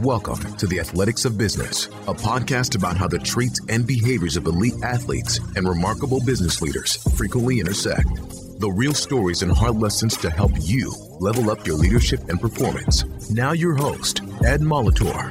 [0.00, 4.44] Welcome to the Athletics of Business, a podcast about how the traits and behaviors of
[4.44, 8.06] elite athletes and remarkable business leaders frequently intersect.
[8.60, 13.06] The real stories and hard lessons to help you level up your leadership and performance.
[13.30, 15.30] Now, your host, Ed Molitor.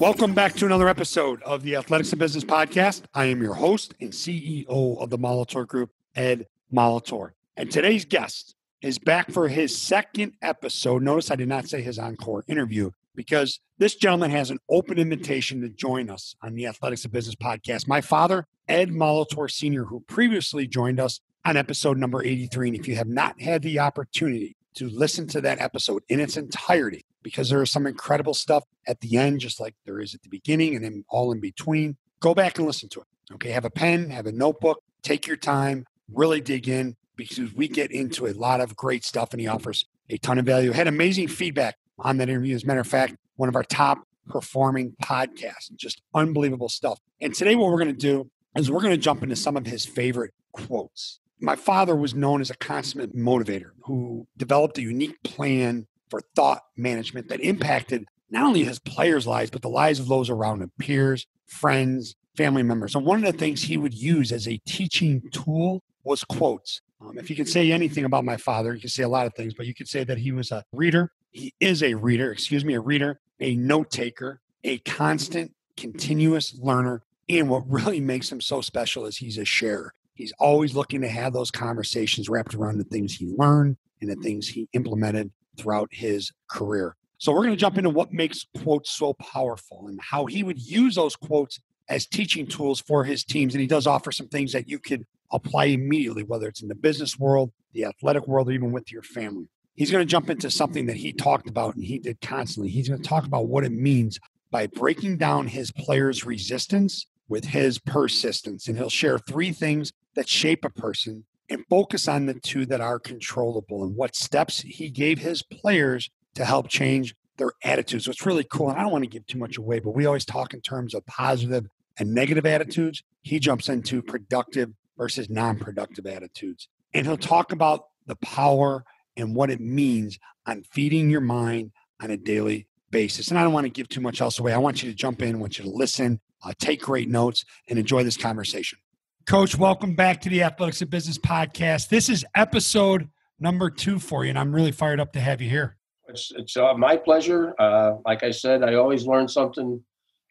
[0.00, 3.02] Welcome back to another episode of the Athletics of Business podcast.
[3.14, 4.66] I am your host and CEO
[5.00, 7.30] of the Molitor Group, Ed Molitor.
[7.56, 11.02] And today's guest is back for his second episode.
[11.02, 15.60] Notice I did not say his encore interview because this gentleman has an open invitation
[15.62, 17.88] to join us on the Athletics of Business podcast.
[17.88, 22.68] My father, Ed Molitor Sr., who previously joined us on episode number 83.
[22.68, 26.36] And if you have not had the opportunity to listen to that episode in its
[26.36, 30.22] entirety, because there is some incredible stuff at the end, just like there is at
[30.22, 33.06] the beginning and then all in between, go back and listen to it.
[33.32, 37.66] Okay, have a pen, have a notebook, take your time, really dig in because we
[37.66, 40.70] get into a lot of great stuff and he offers a ton of value.
[40.70, 42.54] Had amazing feedback on that interview.
[42.54, 47.00] As a matter of fact, one of our top performing podcasts, just unbelievable stuff.
[47.20, 49.66] And today, what we're going to do is we're going to jump into some of
[49.66, 51.20] his favorite quotes.
[51.40, 56.62] My father was known as a consummate motivator who developed a unique plan for thought
[56.76, 60.72] management that impacted not only his players' lives, but the lives of those around him
[60.78, 62.94] peers, friends, family members.
[62.94, 66.80] And one of the things he would use as a teaching tool was quotes.
[67.00, 69.34] Um, if you could say anything about my father, you could say a lot of
[69.34, 71.12] things, but you could say that he was a reader.
[71.30, 77.02] He is a reader, excuse me, a reader, a note taker, a constant, continuous learner.
[77.28, 79.92] And what really makes him so special is he's a sharer.
[80.14, 84.16] He's always looking to have those conversations wrapped around the things he learned and the
[84.16, 86.96] things he implemented throughout his career.
[87.18, 90.60] So, we're going to jump into what makes quotes so powerful and how he would
[90.60, 93.54] use those quotes as teaching tools for his teams.
[93.54, 96.74] And he does offer some things that you could apply immediately, whether it's in the
[96.74, 99.48] business world, the athletic world, or even with your family.
[99.76, 102.70] He's going to jump into something that he talked about and he did constantly.
[102.70, 104.18] He's going to talk about what it means
[104.50, 108.68] by breaking down his players' resistance with his persistence.
[108.68, 112.80] And he'll share three things that shape a person and focus on the two that
[112.80, 118.08] are controllable and what steps he gave his players to help change their attitudes.
[118.08, 118.70] It's really cool.
[118.70, 120.94] And I don't want to give too much away, but we always talk in terms
[120.94, 121.66] of positive
[121.98, 123.02] and negative attitudes.
[123.22, 126.68] He jumps into productive versus non productive attitudes.
[126.94, 128.84] And he'll talk about the power
[129.16, 131.72] and what it means on feeding your mind
[132.02, 133.28] on a daily basis.
[133.28, 134.52] And I don't want to give too much else away.
[134.52, 137.44] I want you to jump in, I want you to listen, uh, take great notes,
[137.68, 138.78] and enjoy this conversation.
[139.26, 141.88] Coach, welcome back to the Athletics of Business podcast.
[141.88, 143.08] This is episode
[143.40, 145.76] number two for you, and I'm really fired up to have you here.
[146.08, 147.54] It's, it's uh, my pleasure.
[147.58, 149.82] Uh, like I said, I always learn something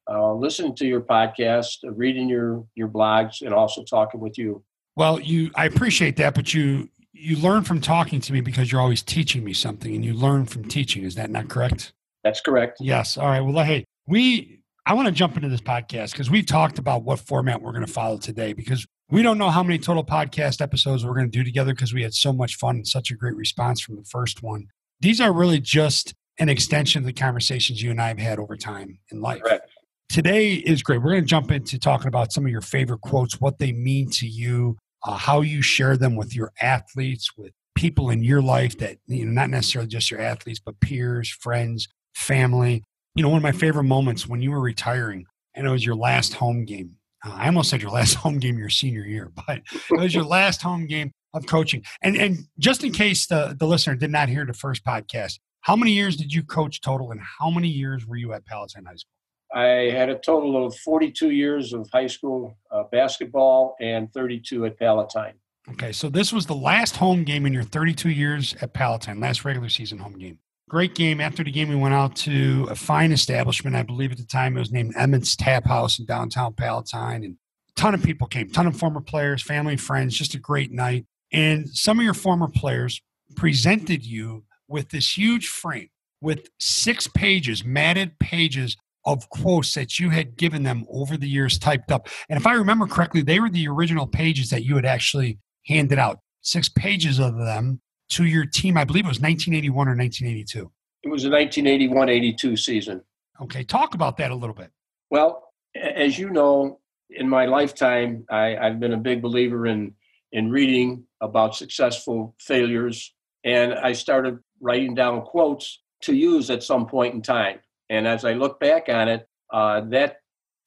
[0.09, 4.63] uh, listening to your podcast, uh, reading your your blogs, and also talking with you.
[4.95, 8.81] Well, you I appreciate that, but you you learn from talking to me because you're
[8.81, 11.03] always teaching me something, and you learn from teaching.
[11.03, 11.93] Is that not correct?
[12.23, 12.79] That's correct.
[12.81, 13.17] Yes.
[13.17, 13.41] All right.
[13.41, 17.19] Well, hey, we I want to jump into this podcast because we've talked about what
[17.19, 21.05] format we're going to follow today because we don't know how many total podcast episodes
[21.05, 23.35] we're going to do together because we had so much fun and such a great
[23.35, 24.67] response from the first one.
[24.99, 28.57] These are really just an extension of the conversations you and I have had over
[28.57, 29.41] time in life.
[29.41, 29.69] Correct
[30.09, 31.01] today is great.
[31.01, 34.09] We're going to jump into talking about some of your favorite quotes, what they mean
[34.11, 38.77] to you, uh, how you share them with your athletes, with people in your life
[38.79, 42.83] that, you know, not necessarily just your athletes, but peers, friends, family.
[43.13, 45.95] You know, one of my favorite moments when you were retiring, and it was your
[45.95, 46.97] last home game.
[47.25, 49.61] Uh, I almost said your last home game your senior year, but
[49.91, 51.83] it was your last home game of coaching.
[52.01, 55.75] And and just in case the, the listener did not hear the first podcast, how
[55.75, 58.95] many years did you coach total and how many years were you at Palatine High
[58.95, 59.11] School?
[59.53, 64.77] I had a total of 42 years of high school uh, basketball and 32 at
[64.77, 65.33] Palatine.
[65.71, 69.45] Okay, so this was the last home game in your 32 years at Palatine, last
[69.45, 70.39] regular season home game.
[70.69, 71.21] Great game.
[71.21, 73.75] After the game, we went out to a fine establishment.
[73.75, 77.23] I believe at the time it was named Emmett's Tap House in downtown Palatine.
[77.23, 77.37] And
[77.69, 81.05] a ton of people came, ton of former players, family, friends, just a great night.
[81.31, 83.01] And some of your former players
[83.35, 85.89] presented you with this huge frame
[86.21, 91.59] with six pages, matted pages of quotes that you had given them over the years
[91.59, 92.07] typed up.
[92.29, 95.99] And if I remember correctly, they were the original pages that you had actually handed
[95.99, 98.77] out, six pages of them to your team.
[98.77, 100.71] I believe it was 1981 or 1982.
[101.03, 103.01] It was the 1981 82 season.
[103.41, 104.71] Okay, talk about that a little bit.
[105.11, 106.79] Well, as you know,
[107.09, 109.93] in my lifetime, I, I've been a big believer in
[110.31, 113.13] in reading about successful failures,
[113.43, 117.59] and I started writing down quotes to use at some point in time.
[117.89, 120.17] And as I look back on it, uh, that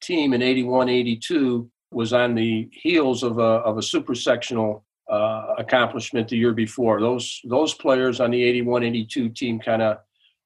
[0.01, 5.55] team in 81 82 was on the heels of a, of a super sectional uh,
[5.57, 7.01] accomplishment the year before.
[7.01, 9.97] Those, those players on the 81 82 team kind of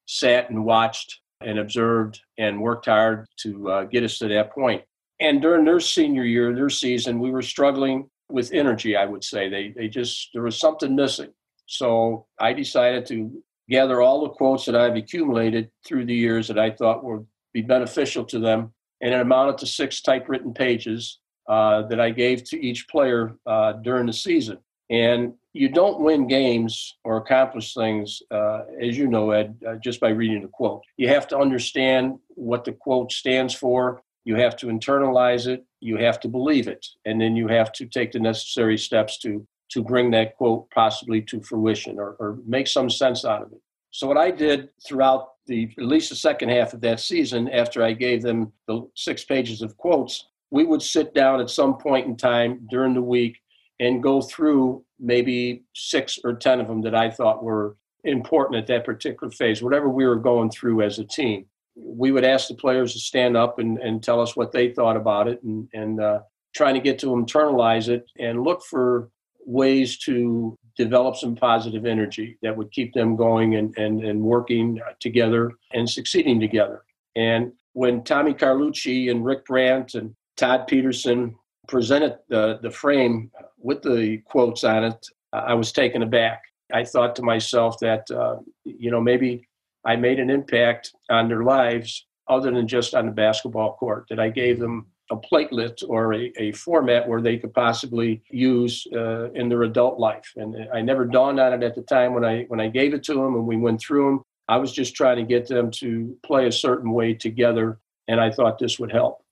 [0.05, 4.81] sat and watched and observed and worked hard to uh, get us to that point.
[5.19, 9.49] And during their senior year, their season, we were struggling with energy, I would say.
[9.49, 11.31] They, they just, there was something missing.
[11.65, 16.59] So I decided to gather all the quotes that I've accumulated through the years that
[16.59, 18.73] I thought would be beneficial to them.
[19.01, 23.73] And it amounted to six typewritten pages uh, that I gave to each player uh,
[23.73, 24.59] during the season.
[24.89, 29.99] And you don't win games or accomplish things, uh, as you know, Ed, uh, just
[29.99, 30.81] by reading a quote.
[30.97, 34.01] You have to understand what the quote stands for.
[34.25, 35.65] You have to internalize it.
[35.79, 39.45] You have to believe it, and then you have to take the necessary steps to
[39.71, 43.61] to bring that quote possibly to fruition or, or make some sense out of it.
[43.91, 47.83] So what I did throughout the at least the second half of that season, after
[47.83, 52.07] I gave them the six pages of quotes, we would sit down at some point
[52.07, 53.39] in time during the week
[53.79, 58.67] and go through maybe six or 10 of them that I thought were important at
[58.67, 61.45] that particular phase, whatever we were going through as a team.
[61.75, 64.95] We would ask the players to stand up and, and tell us what they thought
[64.95, 66.19] about it and, and uh,
[66.55, 69.09] trying to get to internalize it and look for
[69.45, 74.79] ways to develop some positive energy that would keep them going and, and, and working
[74.99, 76.83] together and succeeding together.
[77.15, 81.35] And when Tommy Carlucci and Rick Brandt and Todd Peterson
[81.67, 86.43] presented the, the frame with the quotes on it, I was taken aback.
[86.73, 89.47] I thought to myself that, uh, you know, maybe
[89.85, 94.19] I made an impact on their lives other than just on the basketball court, that
[94.19, 99.31] I gave them a platelet or a, a format where they could possibly use uh,
[99.31, 100.31] in their adult life.
[100.35, 103.03] And I never dawned on it at the time when I when I gave it
[103.03, 104.21] to them and we went through them.
[104.47, 108.29] I was just trying to get them to play a certain way together, and I
[108.29, 109.23] thought this would help.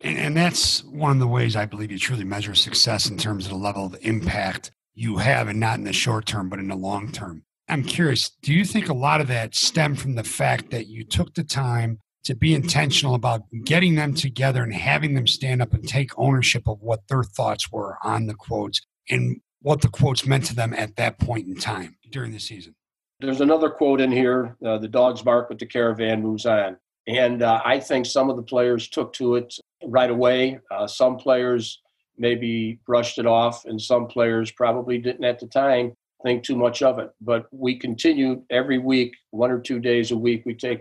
[0.00, 3.46] And, and that's one of the ways I believe you truly measure success in terms
[3.46, 6.68] of the level of impact you have, and not in the short term, but in
[6.68, 7.44] the long term.
[7.68, 11.04] I'm curious, do you think a lot of that stemmed from the fact that you
[11.04, 15.72] took the time to be intentional about getting them together and having them stand up
[15.72, 20.26] and take ownership of what their thoughts were on the quotes and what the quotes
[20.26, 22.74] meant to them at that point in time during the season?
[23.20, 26.76] There's another quote in here uh, the dogs bark, but the caravan moves on.
[27.06, 30.58] And uh, I think some of the players took to it right away.
[30.70, 31.80] Uh, some players
[32.18, 35.94] maybe brushed it off, and some players probably didn't at the time
[36.24, 37.10] think too much of it.
[37.20, 40.42] But we continued every week, one or two days a week.
[40.44, 40.80] We take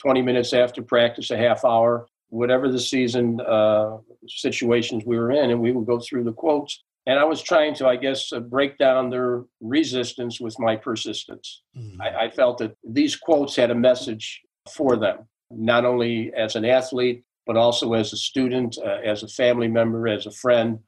[0.00, 5.50] 20 minutes after practice, a half hour, whatever the season uh, situations we were in,
[5.50, 6.82] and we would go through the quotes.
[7.06, 11.62] And I was trying to, I guess, uh, break down their resistance with my persistence.
[11.76, 12.00] Mm-hmm.
[12.00, 16.64] I, I felt that these quotes had a message for them, not only as an
[16.64, 20.78] athlete, but also as a student, uh, as a family member, as a friend,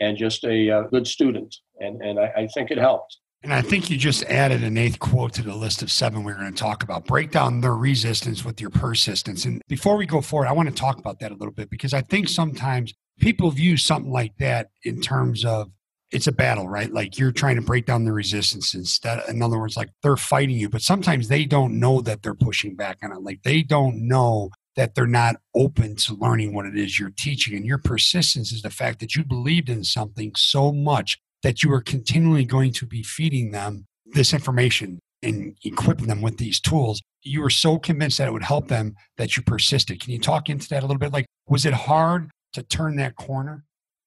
[0.00, 1.54] and just a uh, good student.
[1.80, 3.18] And, and I, I, think it helped.
[3.42, 6.34] And I think you just added an eighth quote to the list of seven we're
[6.34, 7.06] going to talk about.
[7.06, 9.44] Break down their resistance with your persistence.
[9.44, 11.94] And before we go forward, I want to talk about that a little bit because
[11.94, 15.70] I think sometimes people view something like that in terms of
[16.10, 16.92] it's a battle, right?
[16.92, 19.22] Like you're trying to break down the resistance instead.
[19.28, 22.74] In other words, like they're fighting you, but sometimes they don't know that they're pushing
[22.74, 23.22] back on it.
[23.22, 27.56] Like they don't know that they're not open to learning what it is you're teaching.
[27.56, 31.72] And your persistence is the fact that you believed in something so much that you
[31.72, 37.00] are continually going to be feeding them this information and equipping them with these tools.
[37.22, 40.00] You were so convinced that it would help them that you persisted.
[40.00, 41.12] Can you talk into that a little bit?
[41.12, 43.64] Like, was it hard to turn that corner?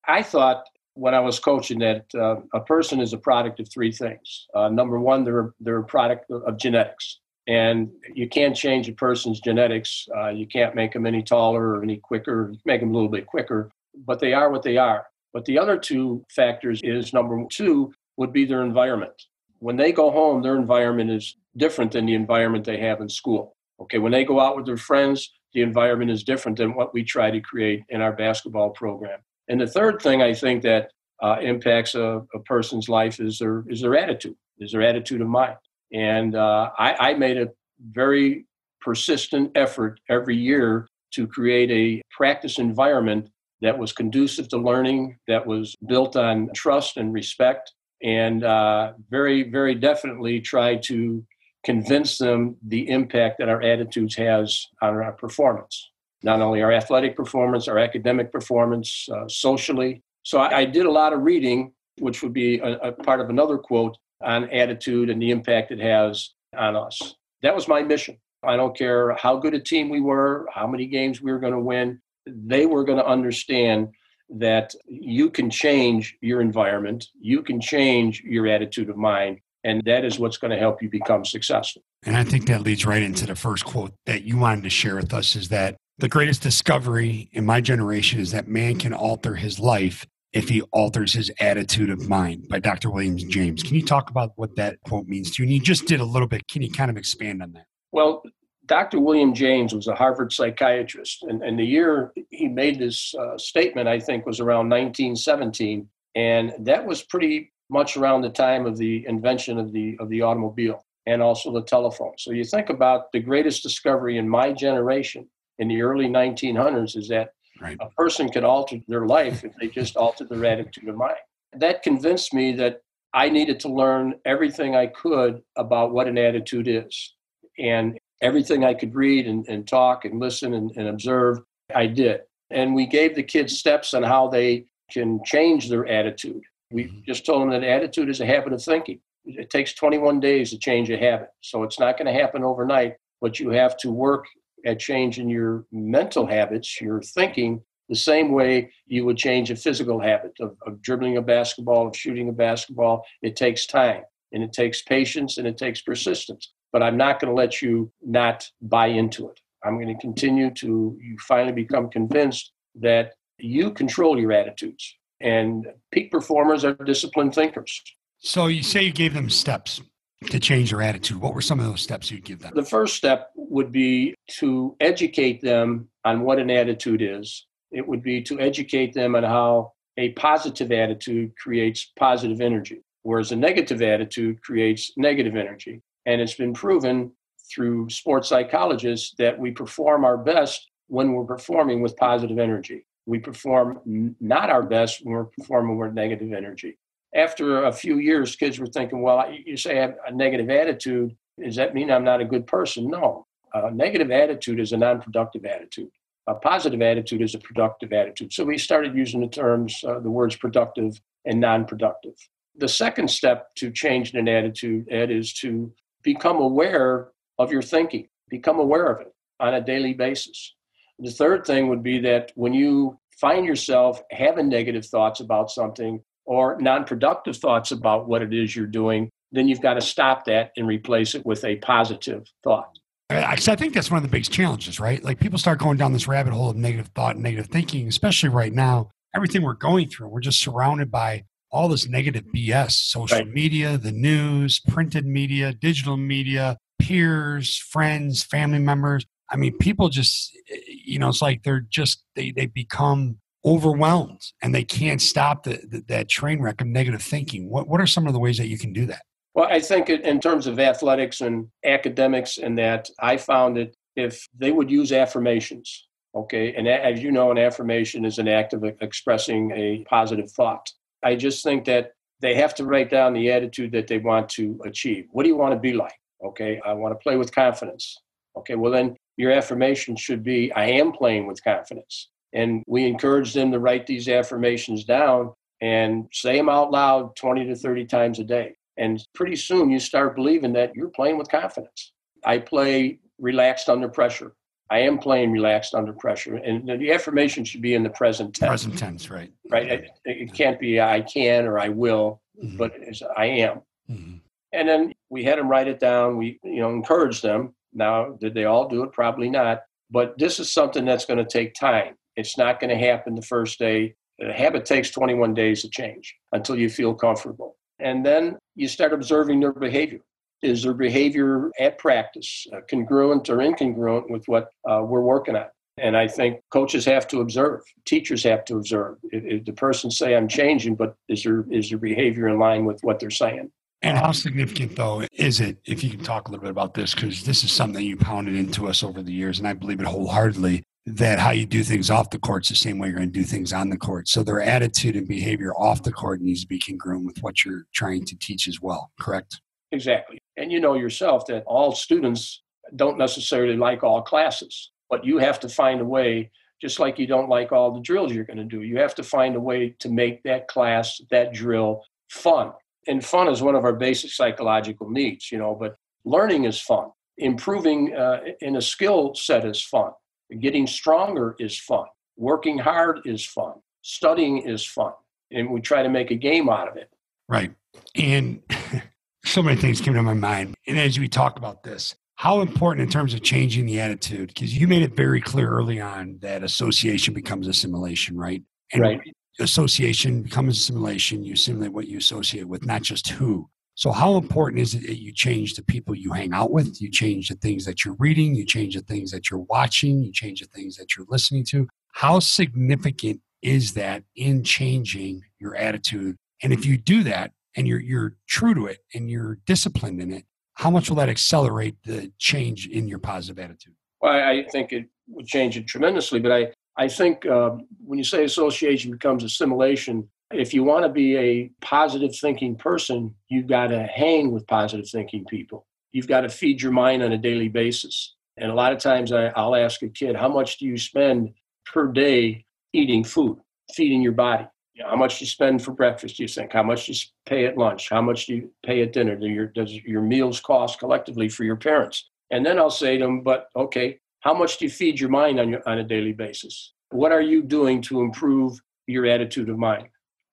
[0.07, 0.63] I thought
[0.93, 4.47] when I was coaching that uh, a person is a product of three things.
[4.53, 7.19] Uh, number one, they're, they're a product of genetics.
[7.47, 10.07] And you can't change a person's genetics.
[10.15, 12.49] Uh, you can't make them any taller or any quicker.
[12.51, 13.71] You can make them a little bit quicker,
[14.05, 15.05] but they are what they are.
[15.33, 19.13] But the other two factors is number two would be their environment.
[19.59, 23.55] When they go home, their environment is different than the environment they have in school.
[23.79, 27.03] Okay, when they go out with their friends, the environment is different than what we
[27.03, 29.19] try to create in our basketball program.
[29.47, 33.63] And the third thing I think that uh, impacts a, a, person's life is their
[33.67, 35.57] is their attitude, is their attitude of mind.
[35.93, 37.49] And uh, I, I made a
[37.91, 38.45] very
[38.79, 43.29] persistent effort every year to create a practice environment
[43.61, 49.49] that was conducive to learning, that was built on trust and respect, and uh, very,
[49.49, 51.23] very definitely try to
[51.63, 55.91] convince them the impact that our attitudes has on our performance,
[56.23, 60.01] not only our athletic performance, our academic performance, uh, socially.
[60.23, 63.29] So I, I, did a lot of reading, which would be a, a part of
[63.29, 67.15] another quote on attitude and the impact it has on us.
[67.43, 68.17] That was my mission.
[68.43, 71.53] I don't care how good a team we were, how many games we were going
[71.53, 73.89] to win they were going to understand
[74.29, 80.05] that you can change your environment, you can change your attitude of mind, And that
[80.05, 81.83] is what's going to help you become successful.
[82.03, 84.95] And I think that leads right into the first quote that you wanted to share
[84.95, 89.35] with us is that the greatest discovery in my generation is that man can alter
[89.35, 92.89] his life if he alters his attitude of mind by Dr.
[92.89, 93.61] Williams James.
[93.61, 95.47] Can you talk about what that quote means to you?
[95.47, 96.47] And you just did a little bit.
[96.47, 97.65] Can you kind of expand on that?
[97.91, 98.23] Well,
[98.71, 99.01] Dr.
[99.01, 103.89] William James was a Harvard psychiatrist, and, and the year he made this uh, statement,
[103.89, 109.05] I think, was around 1917, and that was pretty much around the time of the
[109.09, 112.13] invention of the of the automobile and also the telephone.
[112.17, 115.27] So you think about the greatest discovery in my generation
[115.59, 117.75] in the early 1900s is that right.
[117.81, 121.17] a person could alter their life if they just altered their attitude of mind.
[121.57, 126.69] That convinced me that I needed to learn everything I could about what an attitude
[126.69, 127.15] is.
[127.59, 131.39] And everything I could read and, and talk and listen and, and observe,
[131.73, 132.21] I did.
[132.49, 136.43] And we gave the kids steps on how they can change their attitude.
[136.71, 136.99] We mm-hmm.
[137.05, 138.99] just told them that attitude is a habit of thinking.
[139.25, 141.29] It takes 21 days to change a habit.
[141.41, 144.25] So it's not going to happen overnight, but you have to work
[144.65, 149.99] at changing your mental habits, your thinking, the same way you would change a physical
[149.99, 153.05] habit of, of dribbling a basketball, of shooting a basketball.
[153.21, 156.53] It takes time and it takes patience and it takes persistence.
[156.71, 159.39] But I'm not going to let you not buy into it.
[159.63, 164.95] I'm going to continue to you finally become convinced that you control your attitudes.
[165.19, 167.81] And peak performers are disciplined thinkers.
[168.19, 169.81] So you say you gave them steps
[170.29, 171.19] to change their attitude.
[171.19, 172.53] What were some of those steps you'd give them?
[172.55, 177.45] The first step would be to educate them on what an attitude is.
[177.71, 183.31] It would be to educate them on how a positive attitude creates positive energy, whereas
[183.31, 185.81] a negative attitude creates negative energy.
[186.05, 187.11] And it's been proven
[187.53, 192.85] through sports psychologists that we perform our best when we're performing with positive energy.
[193.05, 196.77] We perform not our best when we're performing with negative energy.
[197.13, 201.15] After a few years, kids were thinking, well, you say I have a negative attitude.
[201.43, 202.89] Does that mean I'm not a good person?
[202.89, 203.25] No.
[203.53, 205.89] A negative attitude is a non productive attitude.
[206.27, 208.31] A positive attitude is a productive attitude.
[208.31, 212.13] So we started using the terms, uh, the words productive and non productive.
[212.55, 218.07] The second step to changing an attitude, Ed, is to become aware of your thinking,
[218.29, 220.55] become aware of it on a daily basis.
[220.99, 226.01] The third thing would be that when you find yourself having negative thoughts about something
[226.25, 230.25] or non productive thoughts about what it is you're doing, then you've got to stop
[230.25, 232.77] that and replace it with a positive thought.
[233.09, 235.03] I think that's one of the biggest challenges, right?
[235.03, 238.29] Like people start going down this rabbit hole of negative thought and negative thinking, especially
[238.29, 238.89] right now.
[239.13, 243.27] Everything we're going through, we're just surrounded by all this negative BS social right.
[243.27, 249.05] media, the news, printed media, digital media, peers, friends, family members.
[249.29, 254.21] I mean, people just, eh, you know, it's like they're just, they, they become overwhelmed
[254.41, 257.49] and they can't stop the, the, that train wreck of negative thinking.
[257.49, 259.01] What, what are some of the ways that you can do that?
[259.33, 264.27] Well, I think in terms of athletics and academics, and that I found that if
[264.37, 268.63] they would use affirmations, okay, and as you know, an affirmation is an act of
[268.81, 270.69] expressing a positive thought.
[271.03, 274.59] I just think that they have to write down the attitude that they want to
[274.63, 275.07] achieve.
[275.11, 275.99] What do you want to be like?
[276.23, 277.97] Okay, I want to play with confidence.
[278.37, 282.09] Okay, well, then your affirmation should be I am playing with confidence.
[282.33, 287.45] And we encourage them to write these affirmations down and say them out loud 20
[287.45, 288.55] to 30 times a day.
[288.77, 291.91] And pretty soon you start believing that you're playing with confidence.
[292.23, 294.33] I play relaxed under pressure.
[294.71, 296.37] I am playing relaxed under pressure.
[296.37, 298.49] And the affirmation should be in the present tense.
[298.49, 299.29] Present tense, right.
[299.49, 299.67] Right.
[299.67, 302.55] It, it can't be I can or I will, mm-hmm.
[302.55, 303.61] but it's I am.
[303.89, 304.15] Mm-hmm.
[304.53, 306.17] And then we had them write it down.
[306.17, 307.53] We, you know, encouraged them.
[307.73, 308.93] Now, did they all do it?
[308.93, 309.63] Probably not.
[309.89, 311.95] But this is something that's going to take time.
[312.15, 313.95] It's not going to happen the first day.
[314.19, 317.57] The habit takes 21 days to change until you feel comfortable.
[317.79, 319.99] And then you start observing their behavior
[320.41, 325.45] is their behavior at practice uh, congruent or incongruent with what uh, we're working on?
[325.77, 328.97] And I think coaches have to observe, teachers have to observe.
[329.11, 332.65] If, if the person say I'm changing, but is their is their behavior in line
[332.65, 333.51] with what they're saying?
[333.83, 336.93] And how significant, though, is it, if you can talk a little bit about this,
[336.93, 339.87] because this is something you pounded into us over the years, and I believe it
[339.87, 343.11] wholeheartedly, that how you do things off the court is the same way you're going
[343.11, 344.07] to do things on the court.
[344.07, 347.65] So their attitude and behavior off the court needs to be congruent with what you're
[347.73, 349.41] trying to teach as well, correct?
[349.71, 350.20] Exactly.
[350.37, 352.41] And you know yourself that all students
[352.75, 357.07] don't necessarily like all classes, but you have to find a way, just like you
[357.07, 359.75] don't like all the drills you're going to do, you have to find a way
[359.79, 362.51] to make that class, that drill fun.
[362.87, 366.89] And fun is one of our basic psychological needs, you know, but learning is fun.
[367.17, 369.91] Improving uh, in a skill set is fun.
[370.39, 371.85] Getting stronger is fun.
[372.17, 373.53] Working hard is fun.
[373.81, 374.93] Studying is fun.
[375.31, 376.89] And we try to make a game out of it.
[377.27, 377.53] Right.
[377.95, 378.41] And
[379.31, 380.55] so many things came to my mind.
[380.67, 384.55] And as we talk about this, how important in terms of changing the attitude, because
[384.57, 388.43] you made it very clear early on that association becomes assimilation, right?
[388.73, 389.01] And right.
[389.39, 391.23] association becomes assimilation.
[391.23, 393.49] You assimilate what you associate with, not just who.
[393.75, 396.81] So, how important is it that you change the people you hang out with?
[396.81, 400.11] You change the things that you're reading, you change the things that you're watching, you
[400.11, 401.67] change the things that you're listening to.
[401.93, 406.17] How significant is that in changing your attitude?
[406.43, 410.11] And if you do that and you're, you're true to it and you're disciplined in
[410.11, 413.73] it, how much will that accelerate the change in your positive attitude?
[414.01, 416.19] Well, I think it would change it tremendously.
[416.19, 417.51] But I, I think uh,
[417.83, 423.13] when you say association becomes assimilation, if you want to be a positive thinking person,
[423.29, 425.65] you've got to hang with positive thinking people.
[425.91, 428.15] You've got to feed your mind on a daily basis.
[428.37, 431.33] And a lot of times I, will ask a kid, how much do you spend
[431.65, 433.39] per day eating food,
[433.73, 434.45] feeding your body?
[434.81, 436.53] You know, how much you spend for breakfast, do you think?
[436.53, 436.95] How much you
[437.27, 437.87] pay at lunch?
[437.87, 439.15] How much do you pay at dinner?
[439.15, 442.09] Do your, does your meals cost collectively for your parents?
[442.31, 445.39] And then I'll say to them, but okay, how much do you feed your mind
[445.39, 446.73] on, your, on a daily basis?
[446.89, 449.87] What are you doing to improve your attitude of mind?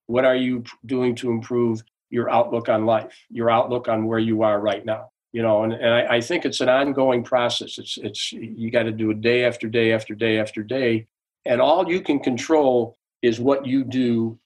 [0.06, 4.44] What are you doing to improve your outlook on life, your outlook on where you
[4.44, 5.10] are right now?
[5.32, 7.76] You know, and, and I, I think it's an ongoing process.
[7.76, 11.06] It's it's you got to do it day after day after day after day.
[11.44, 14.38] And all you can control is what you do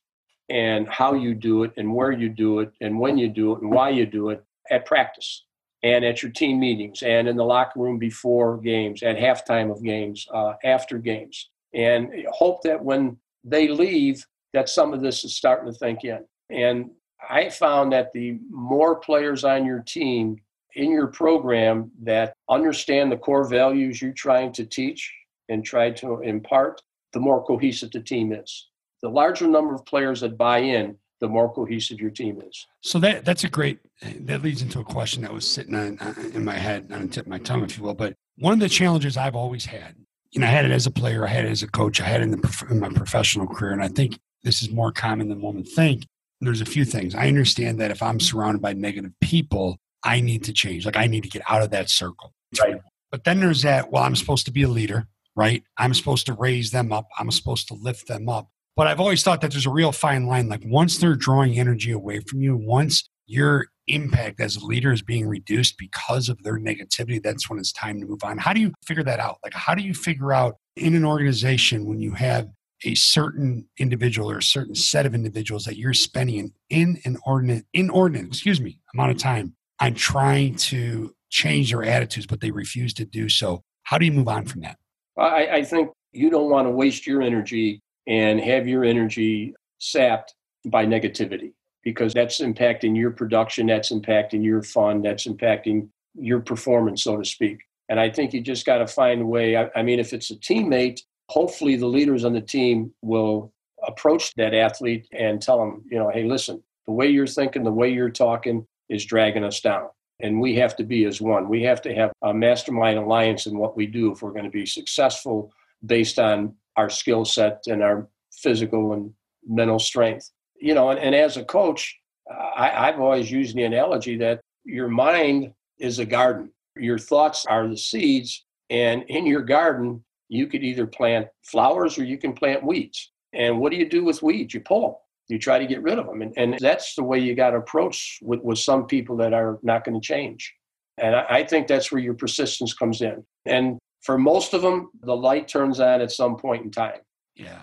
[0.49, 3.62] and how you do it and where you do it and when you do it
[3.62, 5.45] and why you do it at practice
[5.83, 9.83] and at your team meetings and in the locker room before games, at halftime of
[9.83, 11.50] games, uh, after games.
[11.75, 16.25] And hope that when they leave, that some of this is starting to think in.
[16.50, 16.91] And
[17.29, 20.37] I found that the more players on your team
[20.75, 25.12] in your program that understand the core values you're trying to teach
[25.49, 26.81] and try to impart,
[27.12, 28.69] the more cohesive the team is.
[29.02, 32.66] The larger number of players that buy in, the more cohesive your team is.
[32.81, 33.78] So that that's a great
[34.21, 37.09] that leads into a question that was sitting on, uh, in my head on the
[37.09, 37.95] tip of my tongue, if you will.
[37.95, 39.95] But one of the challenges I've always had,
[40.33, 42.04] you know, I had it as a player, I had it as a coach, I
[42.04, 45.28] had it in, the, in my professional career, and I think this is more common
[45.28, 46.04] than one would think.
[46.41, 47.15] There's a few things.
[47.15, 50.84] I understand that if I'm surrounded by negative people, I need to change.
[50.84, 52.32] Like I need to get out of that circle.
[52.60, 52.80] Right.
[53.13, 55.62] But then there's that, well, I'm supposed to be a leader, right?
[55.78, 57.08] I'm supposed to raise them up.
[57.18, 58.49] I'm supposed to lift them up.
[58.76, 60.49] But I've always thought that there's a real fine line.
[60.49, 65.02] Like once they're drawing energy away from you, once your impact as a leader is
[65.02, 68.38] being reduced because of their negativity, that's when it's time to move on.
[68.38, 69.38] How do you figure that out?
[69.42, 72.49] Like, how do you figure out in an organization when you have
[72.84, 78.26] a certain individual or a certain set of individuals that you're spending an inordinate, inordinate,
[78.26, 83.04] excuse me, amount of time on trying to change their attitudes, but they refuse to
[83.04, 83.62] do so.
[83.84, 84.78] How do you move on from that?
[85.17, 90.35] I, I think you don't want to waste your energy and have your energy sapped
[90.67, 97.03] by negativity because that's impacting your production, that's impacting your fun, that's impacting your performance,
[97.03, 97.59] so to speak.
[97.89, 99.57] And I think you just got to find a way.
[99.57, 101.01] I, I mean, if it's a teammate
[101.33, 103.51] hopefully the leaders on the team will
[103.87, 107.73] approach that athlete and tell them, you know, hey, listen, the way you're thinking, the
[107.73, 109.89] way you're talking is dragging us down.
[110.23, 111.49] And we have to be as one.
[111.49, 114.50] We have to have a mastermind alliance in what we do if we're going to
[114.50, 115.52] be successful
[115.85, 119.13] based on our skill set and our physical and
[119.47, 120.30] mental strength.
[120.61, 121.99] You know, and, and as a coach,
[122.30, 126.52] I, I've always used the analogy that your mind is a garden.
[126.76, 132.04] Your thoughts are the seeds, and in your garden, you could either plant flowers or
[132.04, 133.11] you can plant weeds.
[133.35, 134.54] And what do you do with weeds?
[134.54, 134.97] You pull them.
[135.28, 136.23] You try to get rid of them.
[136.23, 139.58] And, and that's the way you got to approach with, with some people that are
[139.63, 140.52] not going to change.
[140.99, 143.25] And I, I think that's where your persistence comes in.
[143.47, 147.00] And for most of them, the light turns on at some point in time.
[147.35, 147.61] Yeah.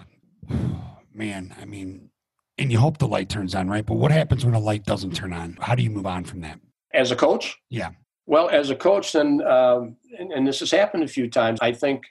[1.14, 2.10] Man, I mean,
[2.58, 3.86] and you hope the light turns on, right?
[3.86, 5.58] But what happens when a light doesn't turn on?
[5.62, 6.60] How do you move on from that?
[6.94, 7.58] As a coach?
[7.70, 7.92] Yeah.
[8.26, 11.72] Well, as a coach, then, um, and, and, this has happened a few times, I
[11.72, 12.04] think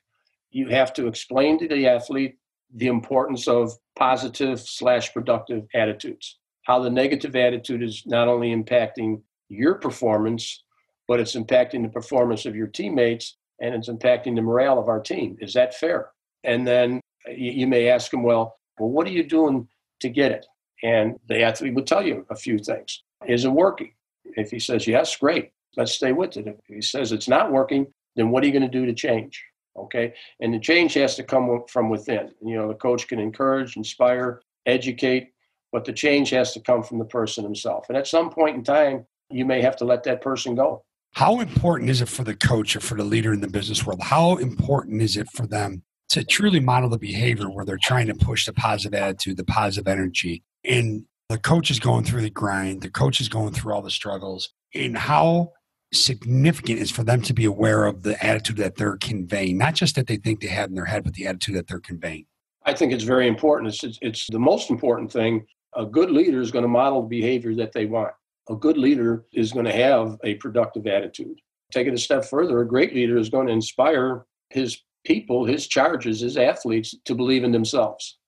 [0.50, 2.38] you have to explain to the athlete
[2.74, 9.22] the importance of positive slash productive attitudes how the negative attitude is not only impacting
[9.48, 10.64] your performance
[11.09, 15.00] but it's impacting the performance of your teammates and it's impacting the morale of our
[15.00, 15.38] team.
[15.40, 16.11] Is that fair?
[16.44, 19.66] And then you, may ask them well well what are you doing
[20.00, 20.46] to get it?
[20.83, 23.02] And the athlete will tell you a few things.
[23.26, 23.94] Is it working?
[24.37, 25.50] If he says yes great.
[25.76, 26.46] Let's stay with it.
[26.46, 29.42] If he says it's not working then what are you going to do to change
[29.84, 30.14] okay?
[30.40, 32.32] And the change has to come from within.
[32.44, 35.32] You know the coach can encourage inspire educate
[35.70, 37.86] but the change has to come from the person himself.
[37.88, 40.82] And at some point in time you may have to let that person go.
[41.12, 44.00] How important is it for the coach or for the leader in the business world?
[44.02, 48.14] How important is it for them to truly model the behavior where they're trying to
[48.14, 52.82] push the positive attitude the positive energy and the coach is going through the grind
[52.82, 55.52] the coach is going through all the struggles and how
[55.92, 59.94] significant is for them to be aware of the attitude that they're conveying, not just
[59.96, 62.27] that they think they have in their head, but the attitude that they're conveying.
[62.64, 63.72] I think it's very important.
[63.72, 65.46] It's, it's, it's the most important thing.
[65.77, 68.12] A good leader is going to model the behavior that they want.
[68.51, 71.40] A good leader is going to have a productive attitude.
[71.72, 75.66] Take it a step further, a great leader is going to inspire his people, his
[75.66, 78.18] charges, his athletes to believe in themselves.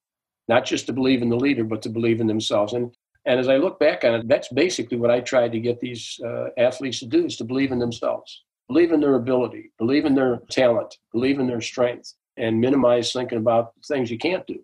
[0.49, 2.73] Not just to believe in the leader, but to believe in themselves.
[2.73, 2.95] And
[3.31, 6.19] and as I look back on it, that's basically what I tried to get these
[6.27, 10.17] uh, athletes to do is to believe in themselves, believe in their ability, believe in
[10.17, 14.59] their talent, believe in their strength, and minimize thinking about things you can't do.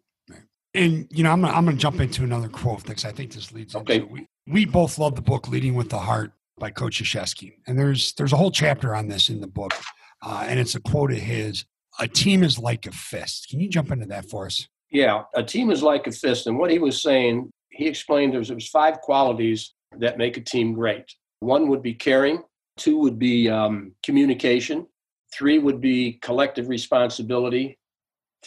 [0.75, 3.33] And you know, I'm gonna, I'm going to jump into another quote because I think
[3.33, 4.01] this leads okay.
[4.01, 7.79] into we we both love the book Leading with the Heart by Coach Krzyzewski, and
[7.79, 9.75] there's there's a whole chapter on this in the book,
[10.23, 11.65] uh, and it's a quote of his:
[12.01, 14.69] "A team is like a fist." Can you jump into that for us?
[14.91, 18.41] Yeah, a team is like a fist, and what he was saying he explained there
[18.41, 21.05] was, there was five qualities that make a team great.
[21.41, 22.43] One would be caring,
[22.77, 24.87] two would be um, communication,
[25.33, 27.79] three would be collective responsibility,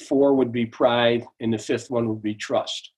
[0.07, 2.91] four would be pride, and the fifth one would be trust.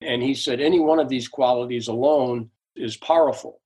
[0.00, 3.60] And he said any one of these qualities alone is powerful.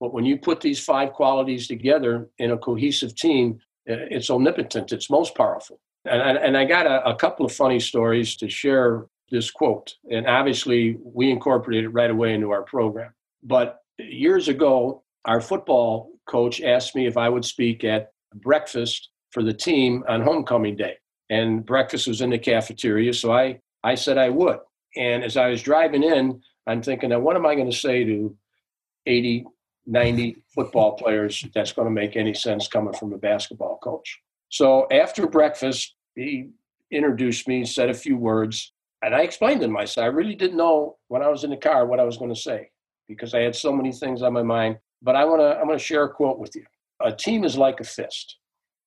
[0.00, 5.10] But when you put these five qualities together in a cohesive team, it's omnipotent, it's
[5.10, 5.80] most powerful.
[6.04, 9.94] And, and I got a, a couple of funny stories to share this quote.
[10.10, 13.12] And obviously, we incorporated it right away into our program.
[13.42, 19.42] But years ago, our football coach asked me if I would speak at breakfast for
[19.42, 20.96] the team on homecoming day.
[21.30, 24.58] And breakfast was in the cafeteria, so I, I said I would.
[24.96, 28.04] And as I was driving in, I'm thinking, now what am I going to say
[28.04, 28.36] to
[29.06, 29.44] 80,
[29.86, 34.18] 90 football players that's going to make any sense coming from a basketball coach?
[34.48, 36.48] So after breakfast, he
[36.90, 40.34] introduced me, said a few words, and I explained to him, I said, I really
[40.34, 42.70] didn't know when I was in the car what I was going to say
[43.06, 44.78] because I had so many things on my mind.
[45.02, 46.64] But I want to, I'm going to share a quote with you.
[47.00, 48.38] A team is like a fist.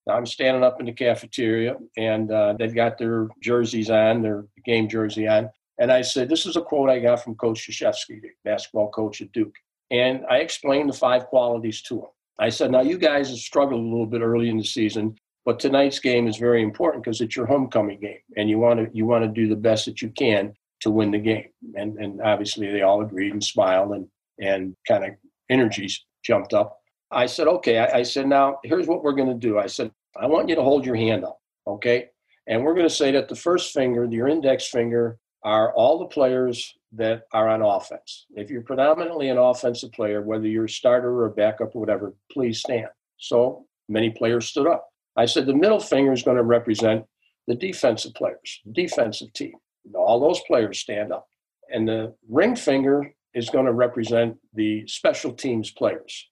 [0.05, 4.45] Now, I'm standing up in the cafeteria and uh, they've got their jerseys on, their
[4.65, 5.49] game jersey on.
[5.79, 9.21] And I said, This is a quote I got from Coach Krzyzewski, the basketball coach
[9.21, 9.55] at Duke.
[9.91, 12.07] And I explained the five qualities to him.
[12.39, 15.15] I said, Now, you guys have struggled a little bit early in the season.
[15.45, 18.89] But tonight's game is very important because it's your homecoming game, and you want to
[18.95, 21.49] you want to do the best that you can to win the game.
[21.75, 24.07] And and obviously they all agreed and smiled and
[24.39, 25.11] and kind of
[25.49, 26.77] energies jumped up.
[27.11, 27.77] I said, okay.
[27.79, 29.59] I, I said, now here's what we're going to do.
[29.59, 32.09] I said, I want you to hold your hand up, okay?
[32.47, 36.05] And we're going to say that the first finger, your index finger, are all the
[36.05, 38.27] players that are on offense.
[38.35, 42.13] If you're predominantly an offensive player, whether you're a starter or a backup or whatever,
[42.31, 42.87] please stand.
[43.17, 44.90] So many players stood up.
[45.15, 47.05] I said the middle finger is going to represent
[47.47, 49.53] the defensive players, defensive team.
[49.93, 51.27] All those players stand up.
[51.69, 56.27] And the ring finger is going to represent the special teams players.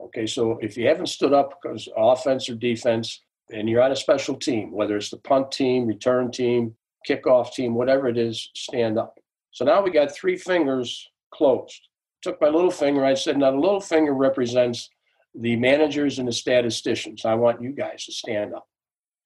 [0.00, 3.20] Okay, so if you haven't stood up because offense or defense,
[3.52, 6.74] and you're on a special team, whether it's the punt team, return team,
[7.08, 9.18] kickoff team, whatever it is, stand up.
[9.52, 11.88] So now we got three fingers closed.
[12.22, 14.88] Took my little finger, I said, now the little finger represents
[15.34, 17.24] the managers and the statisticians.
[17.24, 18.66] I want you guys to stand up.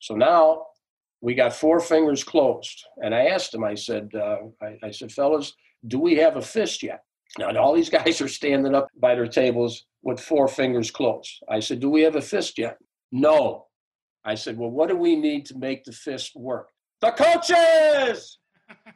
[0.01, 0.67] So now
[1.21, 2.85] we got four fingers closed.
[3.03, 5.53] And I asked them, I said, uh, I, I, said, fellas,
[5.87, 7.03] do we have a fist yet?
[7.39, 11.43] Now, all these guys are standing up by their tables with four fingers closed.
[11.49, 12.79] I said, do we have a fist yet?
[13.13, 13.67] No.
[14.25, 16.69] I said, well, what do we need to make the fist work?
[17.01, 18.39] The coaches!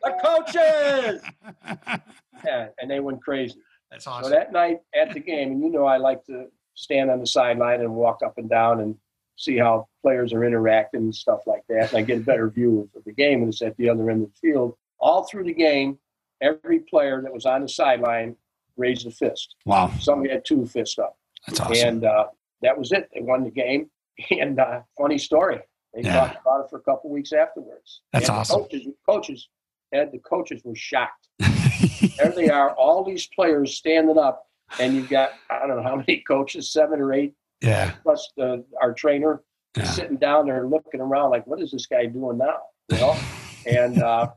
[0.03, 1.23] The coaches!
[2.45, 3.55] yeah, and they went crazy.
[3.91, 4.25] That's awesome.
[4.25, 7.27] So that night at the game, and you know I like to stand on the
[7.27, 8.97] sideline and walk up and down and
[9.37, 11.91] see how players are interacting and stuff like that.
[11.91, 14.23] And I get a better view of the game when it's at the other end
[14.23, 14.77] of the field.
[15.01, 15.99] All through the game,
[16.41, 18.37] every player that was on the sideline
[18.77, 19.57] raised a fist.
[19.65, 19.93] Wow.
[20.01, 21.17] Somebody had two fists up.
[21.47, 21.89] That's awesome.
[21.89, 22.27] And uh,
[22.63, 23.09] that was it.
[23.13, 23.91] They won the game.
[24.31, 25.59] And uh, funny story.
[25.95, 26.13] They yeah.
[26.13, 28.03] talked about it for a couple weeks afterwards.
[28.13, 28.61] That's and awesome.
[28.61, 29.49] coaches, coaches,
[29.91, 31.29] and the coaches were shocked.
[31.39, 34.47] there they are, all these players standing up
[34.81, 38.65] and you've got I don't know how many coaches, seven or eight, yeah, plus the,
[38.81, 39.43] our trainer
[39.77, 39.85] yeah.
[39.85, 42.59] sitting down there looking around like, what is this guy doing now?
[42.91, 43.17] You know,
[43.67, 44.29] and uh,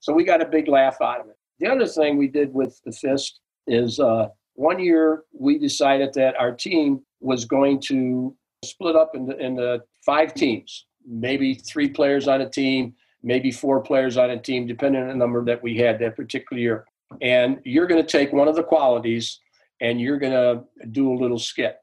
[0.00, 1.36] so we got a big laugh out of it.
[1.60, 6.36] The other thing we did with the fist is uh, one year we decided that
[6.36, 12.40] our team was going to split up into, into five teams, maybe three players on
[12.40, 15.98] a team, maybe four players on a team, depending on the number that we had
[15.98, 16.86] that particular year.
[17.20, 19.40] And you're going to take one of the qualities
[19.80, 21.76] and you're going to do a little skit.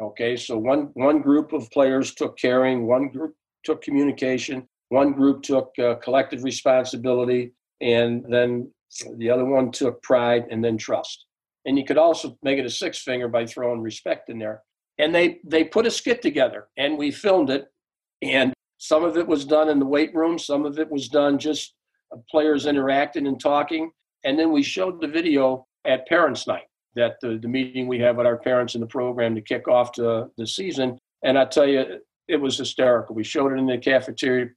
[0.00, 5.42] Okay, so one one group of players took caring, one group took communication, one group
[5.42, 8.70] took uh, collective responsibility, and then
[9.18, 11.26] the other one took pride and then trust.
[11.66, 14.62] And you could also make it a six finger by throwing respect in there.
[14.98, 17.66] And they they put a skit together and we filmed it.
[18.22, 21.38] And some of it was done in the weight room, some of it was done
[21.38, 21.74] just
[22.30, 23.90] players interacting and talking.
[24.24, 26.64] And then we showed the video at Parents Night,
[26.96, 29.92] that the, the meeting we have with our parents in the program to kick off
[29.94, 30.98] the, the season.
[31.22, 33.14] And I tell you, it was hysterical.
[33.14, 34.48] We showed it in the cafeteria.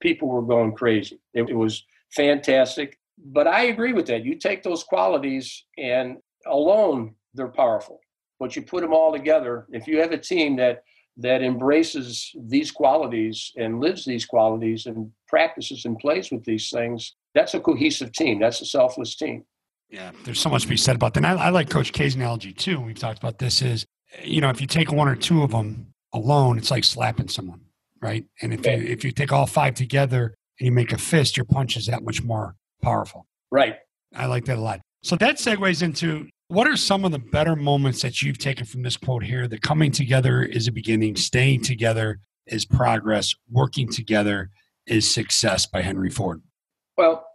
[0.00, 1.20] People were going crazy.
[1.34, 2.98] It, it was fantastic.
[3.18, 4.24] But I agree with that.
[4.24, 8.00] You take those qualities and alone, they're powerful.
[8.38, 9.66] But you put them all together.
[9.70, 10.82] If you have a team that
[11.18, 17.14] that embraces these qualities and lives these qualities and practices and plays with these things,
[17.34, 18.38] that's a cohesive team.
[18.38, 19.44] That's a selfless team.
[19.88, 21.24] Yeah, there's so much to be said about that.
[21.24, 22.80] And I, I like Coach K's analogy too.
[22.80, 23.62] We've talked about this.
[23.62, 23.86] Is
[24.22, 27.60] you know if you take one or two of them alone, it's like slapping someone,
[28.00, 28.24] right?
[28.42, 31.46] And if you if you take all five together and you make a fist, your
[31.46, 33.26] punch is that much more powerful.
[33.50, 33.76] Right.
[34.14, 34.80] I like that a lot.
[35.02, 38.82] So that segues into what are some of the better moments that you've taken from
[38.82, 39.48] this quote here?
[39.48, 44.50] The coming together is a beginning, staying together is progress, working together
[44.86, 46.42] is success by Henry Ford.
[46.96, 47.26] Well,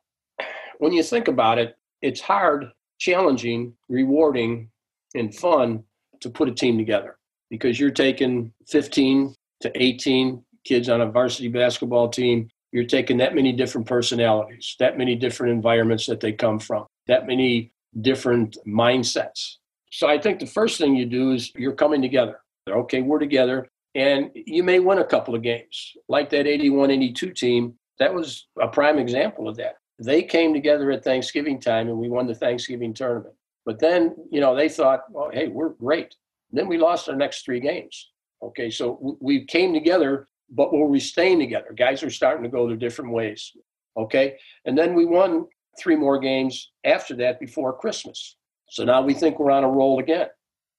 [0.80, 4.70] when you think about it, it's hard, challenging, rewarding,
[5.16, 5.84] and fun
[6.22, 7.18] to put a team together
[7.50, 12.50] because you're taking 15 to 18 kids on a varsity basketball team.
[12.72, 17.28] You're taking that many different personalities, that many different environments that they come from, that
[17.28, 19.56] many different mindsets.
[19.92, 22.40] So I think the first thing you do is you're coming together.
[22.70, 23.68] Okay, we're together.
[23.94, 27.74] And you may win a couple of games, like that 81 82 team.
[28.00, 29.76] That was a prime example of that.
[30.02, 33.36] They came together at Thanksgiving time and we won the Thanksgiving tournament.
[33.68, 36.16] But then, you know, they thought, well, hey, we're great.
[36.52, 38.10] Then we lost our next three games.
[38.42, 41.72] Okay, so we came together, but were we staying together?
[41.78, 43.52] Guys are starting to go their different ways.
[43.96, 45.46] Okay, and then we won
[45.80, 48.38] three more games after that before Christmas.
[48.70, 50.30] So now we think we're on a roll again.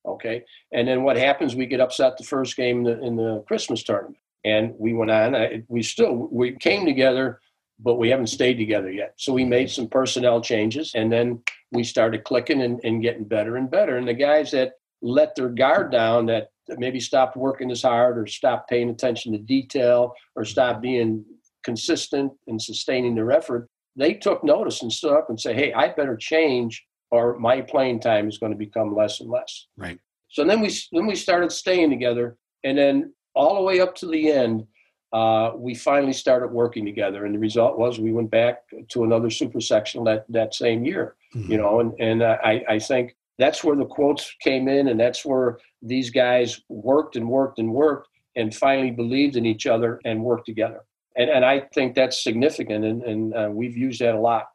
[0.05, 1.55] Okay, and then what happens?
[1.55, 5.13] We get upset the first game in the, in the Christmas tournament, and we went
[5.13, 5.65] on.
[5.69, 7.41] We still we came together,
[7.83, 9.15] but we haven't stayed together yet.
[9.17, 11.43] So we made some personnel changes, and then
[11.73, 13.97] we started clicking and, and getting better and better.
[13.97, 18.27] And the guys that let their guard down that maybe stopped working as hard or
[18.27, 21.25] stopped paying attention to detail or stopped being
[21.65, 25.89] consistent and sustaining their effort, they took notice and stood up and say, hey, I
[25.89, 29.67] better change or my playing time is going to become less and less.
[29.77, 29.99] Right.
[30.29, 34.07] So then we then we started staying together, and then all the way up to
[34.07, 34.67] the end,
[35.13, 37.27] uh, we finally started working together.
[37.27, 41.17] And the result was we went back to another super section that that same year.
[41.35, 41.53] Mm-hmm.
[41.53, 45.25] You know, and and I I think that's where the quotes came in, and that's
[45.25, 50.23] where these guys worked and worked and worked, and finally believed in each other and
[50.23, 50.81] worked together.
[51.17, 54.47] And and I think that's significant, and and uh, we've used that a lot.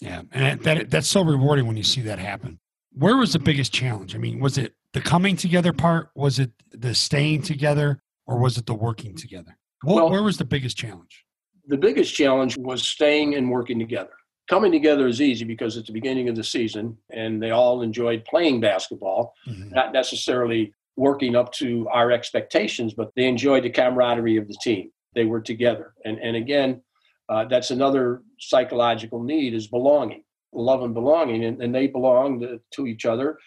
[0.00, 2.58] Yeah, and that that's so rewarding when you see that happen.
[2.92, 4.16] Where was the biggest challenge?
[4.16, 6.10] I mean, was it the coming together part?
[6.16, 9.56] Was it the staying together, or was it the working together?
[9.84, 11.24] Well, where was the biggest challenge?
[11.66, 14.12] The biggest challenge was staying and working together
[14.50, 18.24] coming together is easy because it's the beginning of the season and they all enjoyed
[18.24, 19.70] playing basketball, mm-hmm.
[19.70, 24.90] not necessarily working up to our expectations, but they enjoyed the camaraderie of the team.
[25.14, 25.94] They were together.
[26.04, 26.82] And, and again,
[27.28, 31.44] uh, that's another psychological need is belonging, love and belonging.
[31.44, 33.38] And, and they belonged to each other,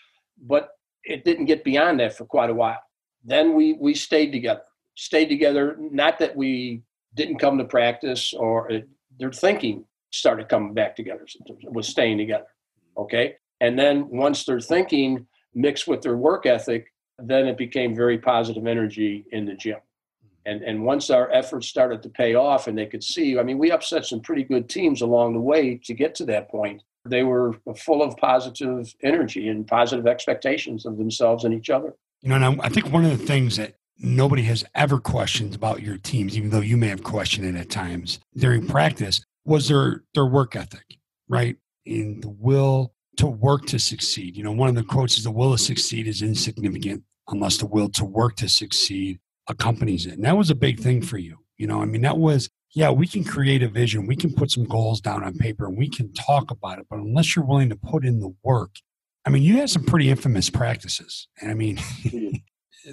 [0.42, 0.70] but
[1.04, 2.82] it didn't get beyond that for quite a while.
[3.26, 4.64] Then we, we stayed together,
[4.96, 6.82] stayed together, not that we
[7.16, 8.88] didn't come to practice or it,
[9.20, 11.26] their thinking started coming back together,
[11.64, 12.48] was staying together.
[12.98, 13.36] Okay.
[13.62, 18.68] And then once their thinking mixed with their work ethic, then it became very positive
[18.68, 19.78] energy in the gym.
[20.46, 23.58] And, and once our efforts started to pay off and they could see, I mean,
[23.58, 26.84] we upset some pretty good teams along the way to get to that point.
[27.06, 31.96] They were full of positive energy and positive expectations of themselves and each other.
[32.22, 35.82] You know, and I think one of the things that nobody has ever questioned about
[35.82, 40.04] your teams, even though you may have questioned it at times during practice, was their
[40.14, 41.56] their work ethic, right?
[41.86, 44.36] And the will to work to succeed.
[44.36, 47.66] You know, one of the quotes is the will to succeed is insignificant unless the
[47.66, 50.14] will to work to succeed accompanies it.
[50.14, 51.38] And that was a big thing for you.
[51.58, 54.52] You know, I mean, that was, yeah, we can create a vision, we can put
[54.52, 57.70] some goals down on paper and we can talk about it, but unless you're willing
[57.70, 58.72] to put in the work,
[59.26, 61.28] I mean, you had some pretty infamous practices.
[61.40, 61.80] And I mean,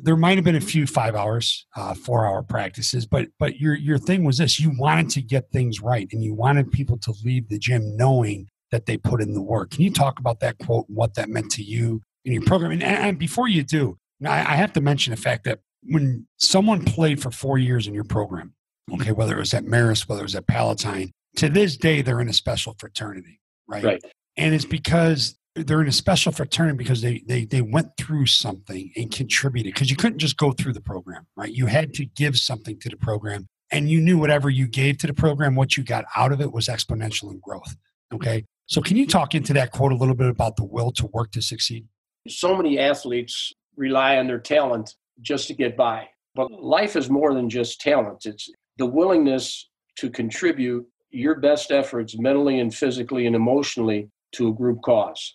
[0.03, 3.75] there might have been a few five hours, uh, four hour practices, but but your
[3.75, 7.15] your thing was this: you wanted to get things right, and you wanted people to
[7.25, 9.71] leave the gym knowing that they put in the work.
[9.71, 12.73] Can you talk about that quote and what that meant to you in your program?
[12.73, 16.85] And, and before you do, I, I have to mention the fact that when someone
[16.85, 18.55] played for four years in your program,
[18.93, 22.21] okay, whether it was at Marist, whether it was at Palatine, to this day they're
[22.21, 23.85] in a special fraternity, right?
[23.85, 24.05] Right.
[24.37, 28.91] And it's because they're in a special fraternity because they they they went through something
[28.97, 31.53] and contributed because you couldn't just go through the program, right?
[31.53, 35.07] You had to give something to the program, and you knew whatever you gave to
[35.07, 37.77] the program, what you got out of it was exponential in growth.
[38.13, 41.07] Okay, so can you talk into that quote a little bit about the will to
[41.07, 41.87] work to succeed?
[42.29, 47.35] So many athletes rely on their talent just to get by, but life is more
[47.35, 48.27] than just talent.
[48.27, 54.53] It's the willingness to contribute your best efforts mentally and physically and emotionally to a
[54.53, 55.35] group cause,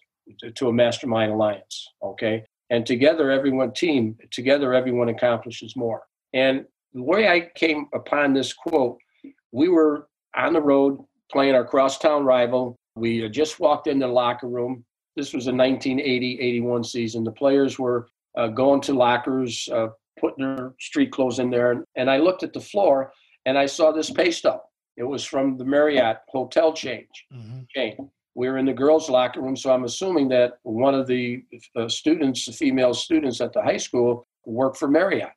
[0.55, 1.88] to a mastermind alliance.
[2.01, 2.43] Okay.
[2.69, 6.03] And together, everyone, team, together, everyone accomplishes more.
[6.33, 8.97] And the way I came upon this quote,
[9.51, 10.99] we were on the road
[11.31, 12.75] playing our crosstown rival.
[12.95, 14.83] We had just walked into the locker room.
[15.15, 17.23] This was a 1980 81 season.
[17.23, 18.07] The players were
[18.38, 19.88] uh, going to lockers, uh,
[20.19, 21.83] putting their street clothes in there.
[21.95, 23.11] And I looked at the floor
[23.45, 24.61] and I saw this pay stub.
[24.97, 27.61] It was from the Marriott hotel change mm-hmm.
[27.69, 28.09] chain.
[28.35, 31.43] We were in the girls' locker room, so I'm assuming that one of the
[31.75, 35.31] uh, students, the female students at the high school, worked for Marriott.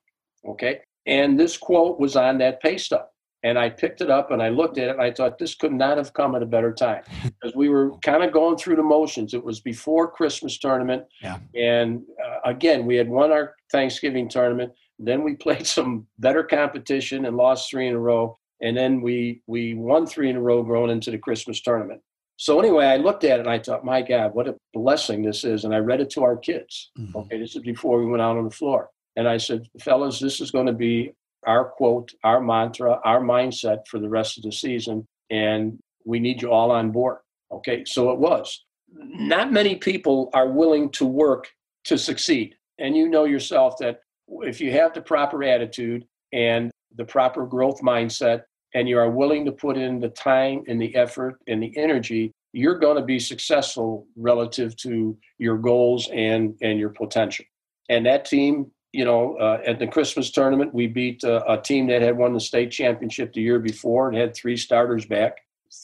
[0.47, 3.07] Okay, and this quote was on that pay stub.
[3.45, 5.73] And I picked it up and I looked at it and I thought this could
[5.73, 8.83] not have come at a better time because we were kind of going through the
[8.83, 9.33] motions.
[9.33, 11.05] It was before Christmas tournament.
[11.23, 11.39] Yeah.
[11.55, 14.73] And uh, again, we had won our Thanksgiving tournament.
[14.99, 18.37] Then we played some better competition and lost three in a row.
[18.61, 22.03] And then we we won three in a row going into the Christmas tournament.
[22.39, 25.43] So anyway, I looked at it and I thought, my God, what a blessing this
[25.43, 25.65] is.
[25.65, 26.93] And I read it to our kids.
[26.97, 27.17] Mm-hmm.
[27.19, 28.91] Okay, this is before we went out on the floor.
[29.17, 31.13] And I said, fellas, this is going to be
[31.45, 35.05] our quote, our mantra, our mindset for the rest of the season.
[35.31, 37.19] And we need you all on board.
[37.51, 38.65] Okay, so it was.
[38.95, 41.49] Not many people are willing to work
[41.85, 42.55] to succeed.
[42.79, 47.81] And you know yourself that if you have the proper attitude and the proper growth
[47.81, 48.43] mindset,
[48.75, 52.33] and you are willing to put in the time and the effort and the energy,
[52.53, 57.45] you're going to be successful relative to your goals and and your potential.
[57.89, 61.87] And that team, you know, uh, at the Christmas tournament, we beat uh, a team
[61.89, 65.39] that had won the state championship the year before and had three starters back,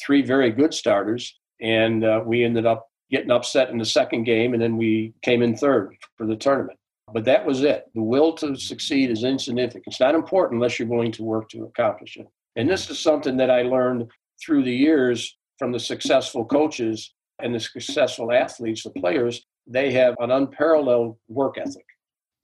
[0.05, 4.55] three very good starters, and uh, we ended up getting upset in the second game,
[4.55, 6.79] and then we came in third for the tournament.
[7.13, 7.85] But that was it.
[7.95, 9.85] The will to succeed is insignificant.
[9.87, 12.27] It's not important unless you're willing to work to accomplish it.
[12.57, 14.11] And this is something that I learned
[14.45, 17.13] through the years from the successful coaches
[17.43, 19.45] and the successful athletes, the players.
[19.67, 21.85] They have an unparalleled work ethic.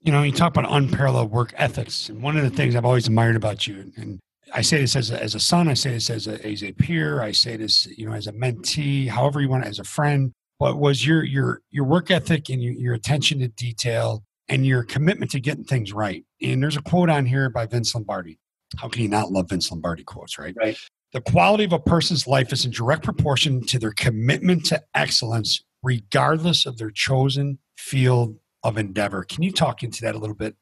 [0.00, 2.08] You know, you talk about unparalleled work ethics.
[2.08, 4.18] And one of the things I've always admired about you, and
[4.52, 6.72] I say this as a, as a son, I say this as a, as a
[6.72, 10.32] peer, I say this, you know, as a mentee, however you want, as a friend,
[10.58, 14.82] but was your, your, your work ethic and your, your attention to detail and your
[14.82, 16.24] commitment to getting things right.
[16.42, 18.39] And there's a quote on here by Vince Lombardi
[18.76, 20.54] how can you not love Vince Lombardi quotes, right?
[20.56, 20.78] Right.
[21.12, 25.64] The quality of a person's life is in direct proportion to their commitment to excellence,
[25.82, 29.24] regardless of their chosen field of endeavor.
[29.24, 30.54] Can you talk into that a little bit?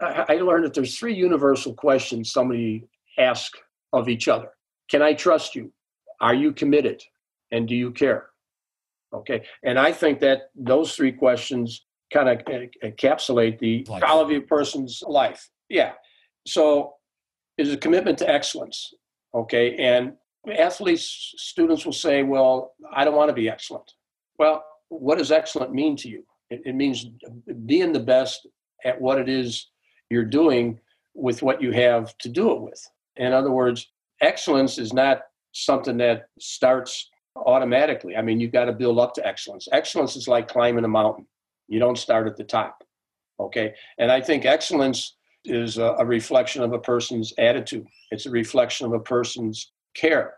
[0.00, 2.84] I learned that there's three universal questions somebody
[3.18, 3.58] asks
[3.92, 4.48] of each other.
[4.88, 5.72] Can I trust you?
[6.20, 7.02] Are you committed?
[7.50, 8.30] And do you care?
[9.12, 9.42] Okay.
[9.62, 12.38] And I think that those three questions kind of
[12.82, 14.02] encapsulate the life.
[14.02, 15.48] quality of a person's life.
[15.68, 15.92] Yeah.
[16.46, 16.94] So
[17.66, 18.94] is a commitment to excellence.
[19.34, 19.76] Okay.
[19.76, 20.14] And
[20.58, 23.92] athletes, students will say, well, I don't want to be excellent.
[24.38, 26.24] Well, what does excellent mean to you?
[26.50, 27.06] It, it means
[27.66, 28.46] being the best
[28.84, 29.68] at what it is
[30.10, 30.78] you're doing
[31.14, 32.82] with what you have to do it with.
[33.16, 35.22] In other words, excellence is not
[35.52, 38.16] something that starts automatically.
[38.16, 39.68] I mean, you've got to build up to excellence.
[39.72, 41.26] Excellence is like climbing a mountain.
[41.68, 42.82] You don't start at the top.
[43.40, 43.74] Okay.
[43.98, 47.86] And I think excellence is a, a reflection of a person's attitude.
[48.10, 50.34] It's a reflection of a person's care.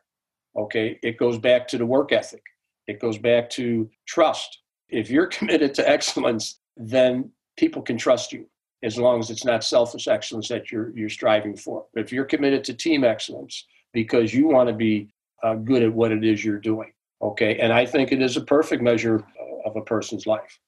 [0.57, 2.43] Okay, it goes back to the work ethic.
[2.87, 4.59] It goes back to trust.
[4.89, 8.47] If you're committed to excellence, then people can trust you
[8.83, 11.87] as long as it's not selfish excellence that you're you're striving for.
[11.95, 15.13] If you're committed to team excellence because you want to be
[15.43, 18.43] uh, good at what it is you're doing, okay, and I think it is a
[18.43, 19.25] perfect measure
[19.65, 20.59] of a person's life,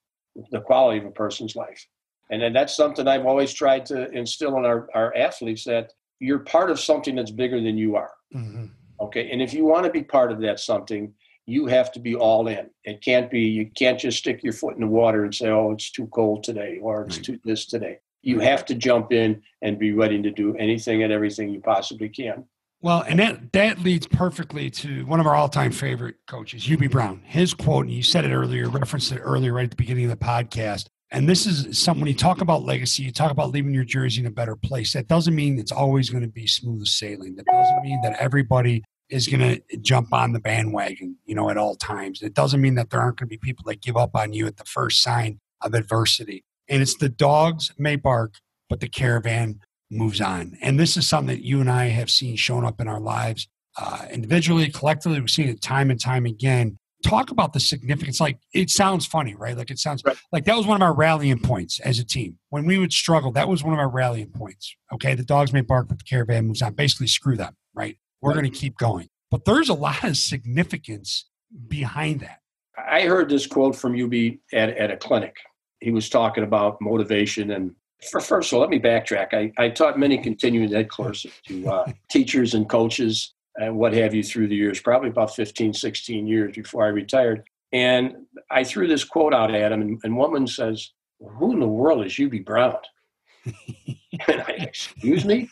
[0.51, 1.87] the quality of a person's life.
[2.31, 6.41] And then that's something I've always tried to instill in our, our athletes that you're
[6.41, 8.13] part of something that's bigger than you are.
[8.35, 8.67] Mm-hmm.
[9.01, 9.31] Okay.
[9.31, 11.13] And if you want to be part of that something,
[11.47, 12.69] you have to be all in.
[12.85, 15.73] It can't be, you can't just stick your foot in the water and say, oh,
[15.73, 17.25] it's too cold today or it's right.
[17.25, 17.99] too this today.
[18.23, 22.09] You have to jump in and be ready to do anything and everything you possibly
[22.09, 22.45] can.
[22.81, 27.23] Well, and that that leads perfectly to one of our all-time favorite coaches, Hubie Brown.
[27.25, 30.11] His quote, and you said it earlier, referenced it earlier, right at the beginning of
[30.11, 30.87] the podcast.
[31.13, 34.21] And this is something when you talk about legacy, you talk about leaving your jersey
[34.21, 34.93] in a better place.
[34.93, 37.37] That doesn't mean it's always going to be smooth sailing.
[37.37, 41.57] That doesn't mean that everybody is going to jump on the bandwagon, you know, at
[41.57, 42.23] all times.
[42.23, 44.47] It doesn't mean that there aren't going to be people that give up on you
[44.47, 46.45] at the first sign of adversity.
[46.69, 48.35] And it's the dogs may bark,
[48.69, 50.59] but the caravan moves on.
[50.61, 53.47] And this is something that you and I have seen shown up in our lives
[53.79, 55.21] uh, individually, collectively.
[55.21, 56.79] We've seen it time and time again.
[57.07, 58.21] Talk about the significance.
[58.21, 59.57] Like it sounds funny, right?
[59.57, 60.17] Like it sounds right.
[60.33, 62.39] like that was one of our rallying points as a team.
[62.51, 64.75] When we would struggle, that was one of our rallying points.
[64.93, 66.75] Okay, the dogs may bark, but the caravan moves on.
[66.75, 67.97] Basically, screw them, right?
[68.21, 68.41] We're right.
[68.41, 69.09] going to keep going.
[69.31, 71.27] But there's a lot of significance
[71.69, 72.41] behind that.
[72.77, 75.37] I heard this quote from Hubie at, at a clinic.
[75.81, 77.75] He was talking about motivation and
[78.11, 79.33] for first of all, let me backtrack.
[79.33, 84.15] I, I taught many continuing ed courses to uh, teachers and coaches and what have
[84.15, 87.45] you through the years, probably about 15, 16 years before I retired.
[87.73, 91.69] And I threw this quote out at him, and, and woman says, Who in the
[91.69, 92.77] world is Hubie Brown?
[93.45, 95.49] and I, excuse me?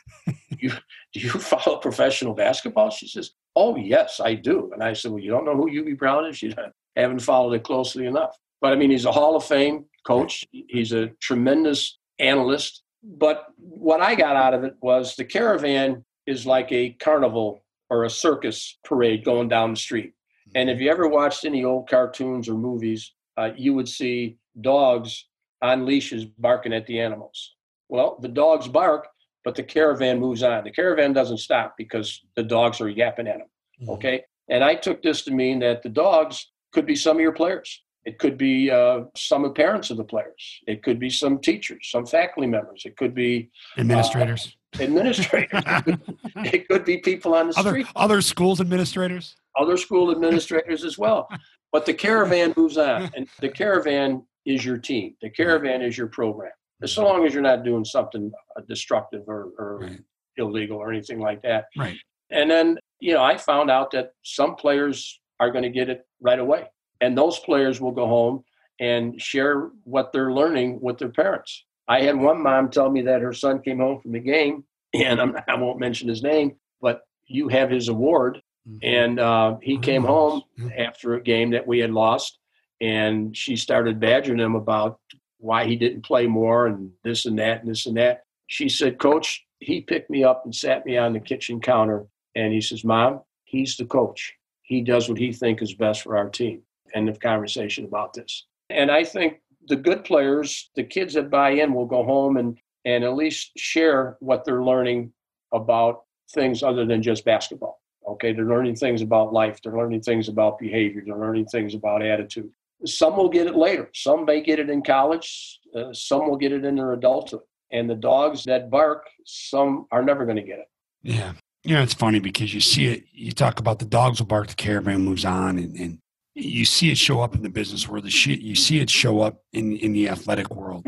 [0.58, 0.70] You,
[1.12, 2.90] do you follow professional basketball?
[2.90, 4.70] She says, Oh, yes, I do.
[4.72, 6.40] And I said, Well, you don't know who Hubie Brown is?
[6.42, 6.54] You
[6.96, 8.36] haven't followed it closely enough.
[8.60, 10.44] But I mean, he's a Hall of Fame coach.
[10.50, 12.82] He's a tremendous analyst.
[13.02, 18.04] But what I got out of it was the caravan is like a carnival or
[18.04, 20.12] a circus parade going down the street.
[20.54, 25.26] And if you ever watched any old cartoons or movies, uh, you would see dogs
[25.62, 27.54] on leashes barking at the animals.
[27.88, 29.08] Well, the dogs bark,
[29.44, 30.64] but the caravan moves on.
[30.64, 33.48] The caravan doesn't stop because the dogs are yapping at them.
[33.82, 33.90] Mm-hmm.
[33.90, 34.22] Okay.
[34.48, 37.82] And I took this to mean that the dogs could be some of your players.
[38.04, 40.60] It could be uh, some of parents of the players.
[40.66, 42.82] It could be some teachers, some faculty members.
[42.84, 44.46] It could be administrators.
[44.46, 44.50] Uh,
[44.80, 45.62] administrators.
[46.36, 47.86] it could be people on the other, street.
[47.96, 49.36] Other schools administrators.
[49.58, 51.28] Other school administrators as well.
[51.72, 55.16] But the caravan moves on, and the caravan is your team.
[55.20, 56.52] The caravan is your program.
[56.84, 60.00] So long as you're not doing something uh, destructive or, or right.
[60.36, 61.64] illegal or anything like that.
[61.76, 61.96] Right.
[62.30, 66.06] And then you know, I found out that some players are going to get it
[66.20, 66.68] right away
[67.00, 68.44] and those players will go home
[68.80, 71.64] and share what they're learning with their parents.
[71.86, 74.64] I had one mom tell me that her son came home from the game,
[74.94, 78.42] and I'm, I will not mention his name, but you have his award.
[78.68, 78.78] Mm-hmm.
[78.82, 80.42] And uh, he came home
[80.76, 82.38] after a game that we had lost,
[82.80, 84.98] and she started badgering him about
[85.38, 88.22] why he didn't play more and this and that and this and that.
[88.46, 92.52] She said, Coach, he picked me up and sat me on the kitchen counter, and
[92.54, 94.32] he says, Mom, he's the coach.
[94.62, 96.62] He does what he thinks is best for our team
[96.94, 98.46] end of conversation about this.
[98.70, 102.58] And I think the good players, the kids that buy in, will go home and
[102.84, 105.12] and at least share what they're learning
[105.52, 106.02] about
[106.32, 107.80] things other than just basketball.
[108.06, 109.60] Okay, they're learning things about life.
[109.62, 111.02] They're learning things about behavior.
[111.04, 112.50] They're learning things about attitude.
[112.84, 113.88] Some will get it later.
[113.94, 115.60] Some may get it in college.
[115.74, 117.40] Uh, some will get it in their adulthood.
[117.72, 120.68] And the dogs that bark, some are never going to get it.
[121.02, 121.32] Yeah.
[121.62, 124.48] You know, it's funny because you see it, you talk about the dogs will bark,
[124.48, 125.98] the caravan moves on, and, and
[126.34, 128.04] you see it show up in the business world.
[128.04, 130.86] You see it show up in in the athletic world,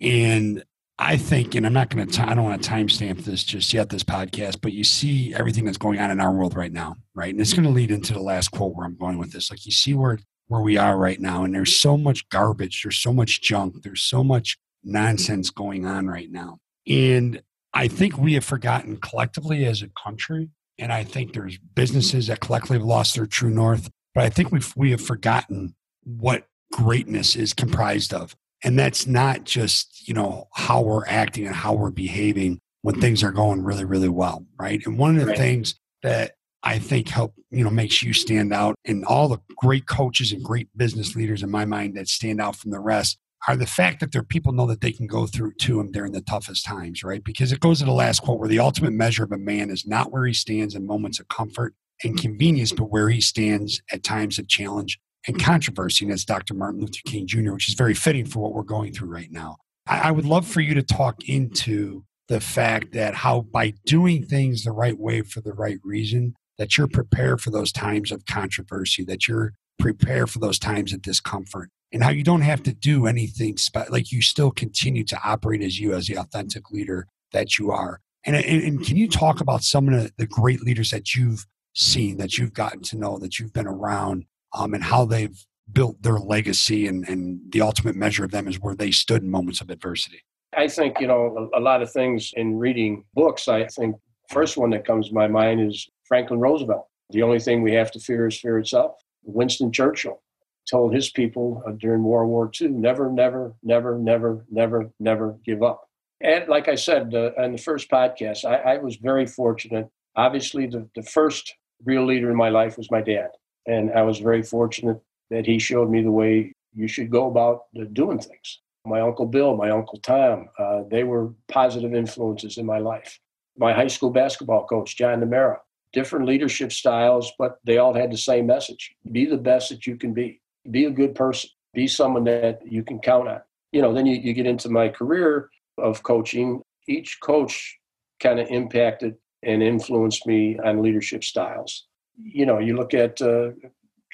[0.00, 0.64] and
[0.98, 3.88] I think, and I'm not going to, I don't want to timestamp this just yet,
[3.88, 7.32] this podcast, but you see everything that's going on in our world right now, right?
[7.32, 9.50] And it's going to lead into the last quote where I'm going with this.
[9.50, 10.18] Like you see where
[10.48, 14.02] where we are right now, and there's so much garbage, there's so much junk, there's
[14.02, 17.40] so much nonsense going on right now, and
[17.72, 22.40] I think we have forgotten collectively as a country, and I think there's businesses that
[22.40, 27.36] collectively have lost their true north but I think we've we have forgotten what greatness
[27.36, 28.36] is comprised of.
[28.62, 33.22] And that's not just, you know, how we're acting and how we're behaving when things
[33.22, 34.44] are going really, really well.
[34.58, 34.84] Right.
[34.84, 35.38] And one of the right.
[35.38, 36.32] things that
[36.62, 40.44] I think help, you know, makes you stand out and all the great coaches and
[40.44, 44.00] great business leaders in my mind that stand out from the rest are the fact
[44.00, 47.02] that their people know that they can go through to them during the toughest times,
[47.02, 47.24] right?
[47.24, 49.86] Because it goes to the last quote where the ultimate measure of a man is
[49.86, 54.02] not where he stands in moments of comfort, and convenience, but where he stands at
[54.02, 55.46] times of challenge and mm-hmm.
[55.46, 56.04] controversy.
[56.04, 56.54] And that's Dr.
[56.54, 59.56] Martin Luther King Jr., which is very fitting for what we're going through right now.
[59.86, 64.24] I, I would love for you to talk into the fact that how by doing
[64.24, 68.24] things the right way for the right reason, that you're prepared for those times of
[68.26, 72.72] controversy, that you're prepared for those times of discomfort, and how you don't have to
[72.72, 77.06] do anything spe- like you still continue to operate as you as the authentic leader
[77.32, 78.00] that you are.
[78.24, 81.46] And, and, and can you talk about some of the, the great leaders that you've
[81.74, 86.02] seen that you've gotten to know that you've been around um, and how they've built
[86.02, 89.60] their legacy and, and the ultimate measure of them is where they stood in moments
[89.60, 90.22] of adversity?
[90.56, 93.96] I think you know a, lot of things in reading books i think
[94.28, 96.88] first one that comes to my mind is franklin roosevelt.
[97.10, 98.92] The only thing we have to fear is fear itself.
[99.24, 100.22] Winston churchill
[100.68, 105.62] told his people uh, during world war ii never never never never never never give
[105.62, 105.88] up.
[106.20, 109.88] And like i said uh, in the first podcast I, I was very fortunate.
[110.16, 111.54] Obviously the, the first
[111.84, 113.30] real leader in my life was my dad.
[113.66, 115.00] And I was very fortunate
[115.30, 118.60] that he showed me the way you should go about doing things.
[118.84, 123.18] My Uncle Bill, my Uncle Tom, uh, they were positive influences in my life.
[123.58, 125.58] My high school basketball coach, John Namera,
[125.92, 129.96] different leadership styles, but they all had the same message be the best that you
[129.96, 133.40] can be, be a good person, be someone that you can count on.
[133.72, 136.62] You know, then you, you get into my career of coaching.
[136.88, 137.78] Each coach
[138.20, 141.86] kind of impacted and influenced me on leadership styles.
[142.22, 143.50] You know, you look at uh,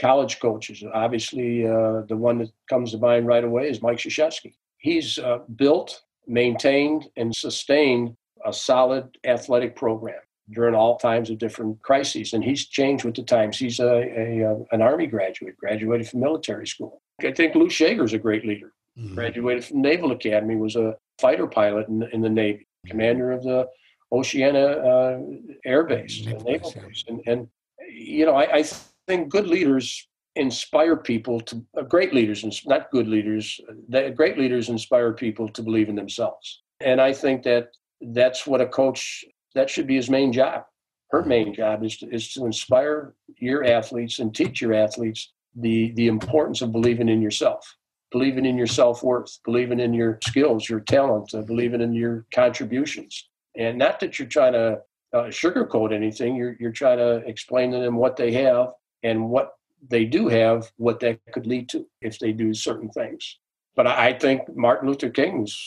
[0.01, 0.85] college coaches.
[0.93, 4.55] Obviously, uh, the one that comes to mind right away is Mike Krzyzewski.
[4.79, 10.21] He's uh, built, maintained, and sustained a solid athletic program
[10.51, 13.59] during all times of different crises, and he's changed with the times.
[13.59, 17.03] He's a, a, a an Army graduate, graduated from military school.
[17.25, 18.73] I think Lou is a great leader.
[18.97, 19.15] Mm-hmm.
[19.15, 23.67] Graduated from Naval Academy, was a fighter pilot in, in the Navy, commander of the
[24.13, 25.21] Oceana uh,
[25.65, 27.49] Air Base, Naval, Naval Base, and, and
[27.89, 28.63] you know I, I
[29.07, 34.39] think good leaders inspire people to uh, great leaders and not good leaders that great
[34.39, 36.63] leaders inspire people to believe in themselves.
[36.81, 37.69] And i think that
[38.01, 40.65] that's what a coach that should be his main job.
[41.11, 45.93] Her main job is to, is to inspire your athletes and teach your athletes the
[45.93, 47.77] the importance of believing in yourself
[48.13, 53.29] believing in your self-worth believing in your skills your talent uh, believing in your contributions
[53.57, 54.81] and not that you're trying to
[55.13, 59.53] uh, sugarcoat anything you're, you're trying to explain to them what they have and what
[59.89, 63.39] they do have, what that could lead to if they do certain things.
[63.75, 65.59] But I think Martin Luther King's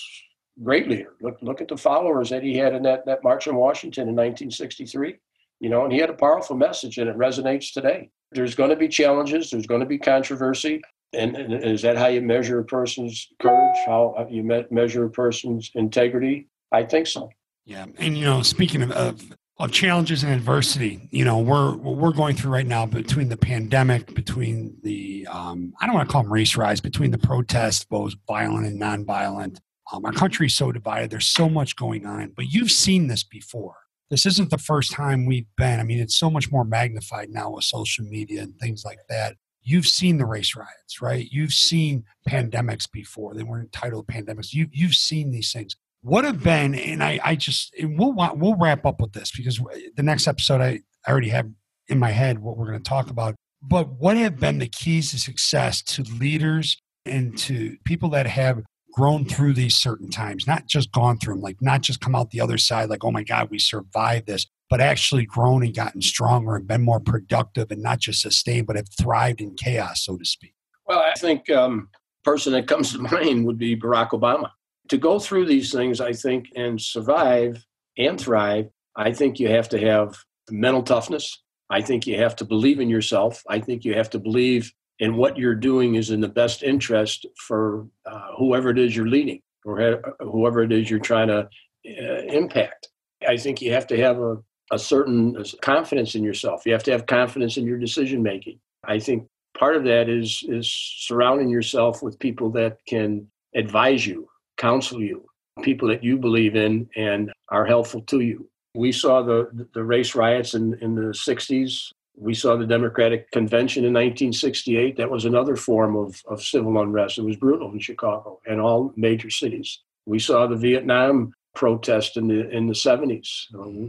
[0.61, 1.13] great leader.
[1.21, 4.15] Look, look at the followers that he had in that, that march in Washington in
[4.15, 5.15] 1963.
[5.59, 8.09] You know, and he had a powerful message, and it resonates today.
[8.31, 9.51] There's going to be challenges.
[9.51, 10.81] There's going to be controversy.
[11.13, 13.77] And, and is that how you measure a person's courage?
[13.85, 16.47] How you me- measure a person's integrity?
[16.71, 17.29] I think so.
[17.69, 21.07] Yeah, and you know, speaking of, of of challenges and adversity.
[21.11, 25.85] You know, we're we're going through right now between the pandemic, between the um, I
[25.85, 29.59] don't want to call them race riots, between the protests, both violent and nonviolent.
[29.91, 31.11] Um, our country's so divided.
[31.11, 33.75] There's so much going on, but you've seen this before.
[34.09, 35.79] This isn't the first time we've been.
[35.79, 39.35] I mean, it's so much more magnified now with social media and things like that.
[39.61, 41.27] You've seen the race riots, right?
[41.29, 43.35] You've seen pandemics before.
[43.35, 44.53] They weren't entitled pandemics.
[44.53, 48.85] You, you've seen these things what have been and i i just we'll we'll wrap
[48.85, 49.59] up with this because
[49.95, 51.49] the next episode i, I already have
[51.89, 53.35] in my head what we're going to talk about.
[53.61, 58.61] But what have been the keys to success to leaders and to people that have
[58.93, 60.47] grown through these certain times?
[60.47, 63.11] Not just gone through them like not just come out the other side like oh
[63.11, 67.71] my god we survived this but actually grown and gotten stronger and been more productive
[67.71, 70.53] and not just sustained but have thrived in chaos so to speak.
[70.85, 71.89] Well i think um
[72.23, 74.51] person that comes to mind would be barack obama
[74.89, 77.65] to go through these things, I think, and survive
[77.97, 80.17] and thrive, I think you have to have
[80.51, 81.41] mental toughness.
[81.69, 83.43] I think you have to believe in yourself.
[83.47, 87.25] I think you have to believe in what you're doing is in the best interest
[87.37, 91.47] for uh, whoever it is you're leading or whoever it is you're trying to
[91.87, 92.89] uh, impact.
[93.27, 94.37] I think you have to have a,
[94.71, 96.65] a certain confidence in yourself.
[96.65, 98.59] You have to have confidence in your decision making.
[98.83, 99.27] I think
[99.57, 104.28] part of that is is surrounding yourself with people that can advise you
[104.59, 105.25] counsel you,
[105.63, 108.47] people that you believe in and are helpful to you.
[108.75, 111.91] We saw the, the race riots in, in the 60s.
[112.15, 114.97] We saw the Democratic Convention in 1968.
[114.97, 117.17] That was another form of, of civil unrest.
[117.17, 119.79] It was brutal in Chicago and all major cities.
[120.05, 123.45] We saw the Vietnam protest in the in the 70s.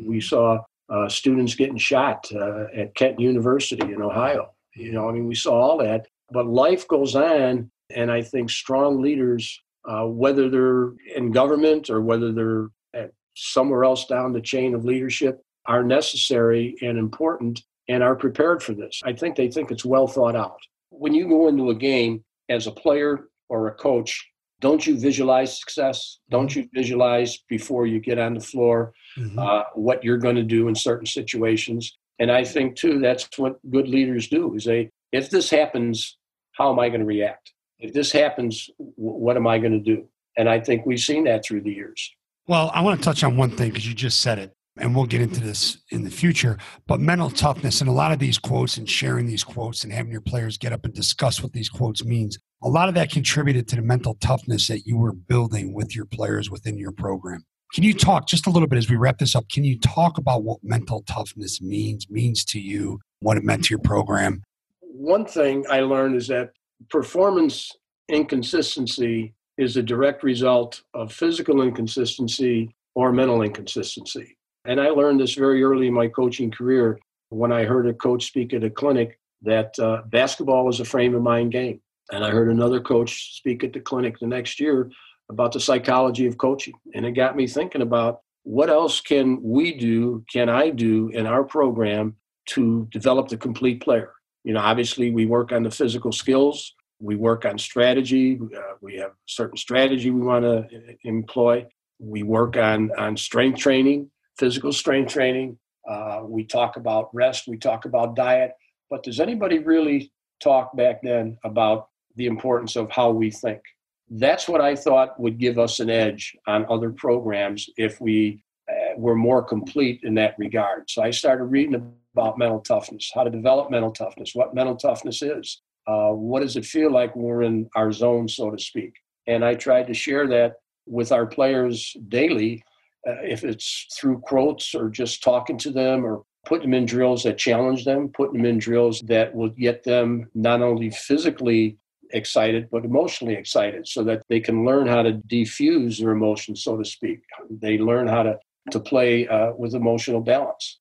[0.07, 4.51] We saw uh, students getting shot uh, at Kent University in Ohio.
[4.75, 6.07] You know, I mean, we saw all that.
[6.33, 12.01] But life goes on, and I think strong leaders uh, whether they're in government or
[12.01, 18.03] whether they're at somewhere else down the chain of leadership, are necessary and important and
[18.03, 19.01] are prepared for this.
[19.05, 20.61] I think they think it's well thought out.
[20.91, 24.27] When you go into a game as a player or a coach,
[24.61, 26.19] don't you visualize success?
[26.31, 26.61] Don't mm-hmm.
[26.61, 29.39] you visualize before you get on the floor mm-hmm.
[29.39, 31.99] uh, what you're going to do in certain situations?
[32.19, 36.19] And I think too that's what good leaders do: is they, if this happens,
[36.53, 37.53] how am I going to react?
[37.81, 40.07] If this happens, what am I going to do?
[40.37, 42.11] And I think we've seen that through the years.
[42.47, 45.07] Well, I want to touch on one thing because you just said it, and we'll
[45.07, 46.59] get into this in the future.
[46.87, 50.13] But mental toughness and a lot of these quotes and sharing these quotes and having
[50.13, 53.69] your players get up and discuss what these quotes means, a lot of that contributed
[53.69, 57.45] to the mental toughness that you were building with your players within your program.
[57.73, 59.49] Can you talk just a little bit as we wrap this up?
[59.49, 63.71] Can you talk about what mental toughness means, means to you, what it meant to
[63.71, 64.43] your program?
[64.81, 66.51] One thing I learned is that
[66.89, 67.71] performance
[68.09, 74.37] inconsistency is a direct result of physical inconsistency or mental inconsistency.
[74.65, 76.99] And I learned this very early in my coaching career
[77.31, 81.15] when I heard a coach speak at a clinic that uh, basketball is a frame
[81.15, 81.81] of mind game.
[82.13, 84.91] And I heard another coach speak at the clinic the next year
[85.31, 86.75] about the psychology of coaching.
[86.95, 91.27] And it got me thinking about what else can we do, can I do in
[91.27, 92.17] our program
[92.47, 94.13] to develop the complete player?
[94.45, 98.97] You know, obviously we work on the physical skills, we work on strategy, uh, we
[98.97, 101.67] have certain strategy we want to uh, employ.
[101.99, 105.59] We work on, on strength training, physical strength training.
[105.89, 108.53] Uh, we talk about rest, we talk about diet.
[108.89, 110.13] But does anybody really
[110.43, 113.61] talk back then about the importance of how we think?
[114.09, 118.97] That's what I thought would give us an edge on other programs if we uh,
[118.97, 120.91] were more complete in that regard.
[120.91, 125.23] So I started reading about mental toughness, how to develop mental toughness, what mental toughness
[125.23, 128.95] is, uh, what does it feel like when we're in our zone, so to speak.
[129.27, 130.55] And I tried to share that
[130.87, 132.63] with our players daily,
[133.07, 137.23] uh, if it's through quotes or just talking to them or putting them in drills
[137.23, 141.79] that challenge them, putting them in drills that will get them not only physically
[142.13, 146.77] excited but emotionally excited so that they can learn how to defuse their emotions so
[146.77, 147.21] to speak.
[147.49, 148.39] They learn how to
[148.73, 150.80] to play uh, with emotional balance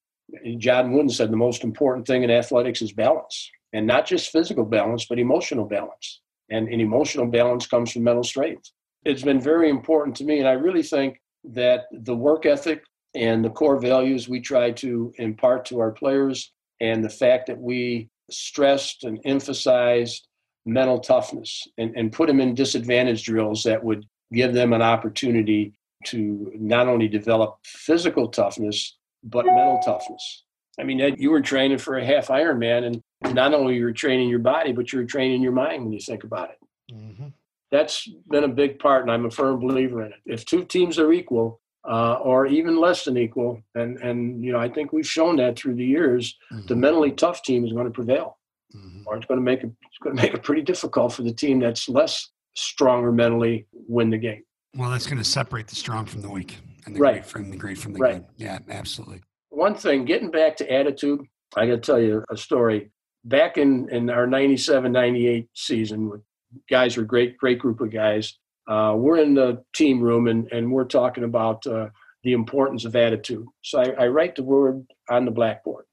[0.57, 4.65] john wooden said the most important thing in athletics is balance and not just physical
[4.65, 6.21] balance but emotional balance.
[6.51, 8.71] And, and emotional balance comes from mental strength.
[9.05, 12.83] It's been very important to me and i really think that the work ethic
[13.15, 16.51] and the core values we try to impart to our players
[16.81, 20.27] and the fact that we stressed and emphasized
[20.65, 25.73] mental toughness and, and put them in disadvantage drills that would give them an opportunity
[26.05, 30.43] to not only develop physical toughness but mental toughness.
[30.79, 32.85] I mean, Ed, you were training for a half Ironman,
[33.23, 36.23] and not only you're training your body, but you're training your mind when you think
[36.23, 36.93] about it.
[36.93, 37.27] Mm-hmm.
[37.71, 40.19] That's been a big part, and I'm a firm believer in it.
[40.25, 44.59] If two teams are equal, uh, or even less than equal, and and you know,
[44.59, 46.65] I think we've shown that through the years, mm-hmm.
[46.67, 48.39] the mentally tough team is going to prevail
[48.75, 49.01] mm-hmm.
[49.05, 51.33] or it's going to make it it's going to make it pretty difficult for the
[51.33, 54.43] team that's less stronger mentally win the game.
[54.75, 57.13] Well, that's going to separate the strong from the weak and the right.
[57.13, 58.13] great from the great from the right.
[58.15, 58.25] good.
[58.37, 59.21] Yeah, absolutely.
[59.49, 61.21] One thing, getting back to attitude,
[61.55, 62.91] I got to tell you a story.
[63.25, 66.23] Back in, in our 97 98 season,
[66.69, 68.37] guys were great, great group of guys.
[68.67, 71.87] Uh, we're in the team room and, and we're talking about uh,
[72.23, 73.45] the importance of attitude.
[73.63, 75.85] So I, I write the word on the blackboard.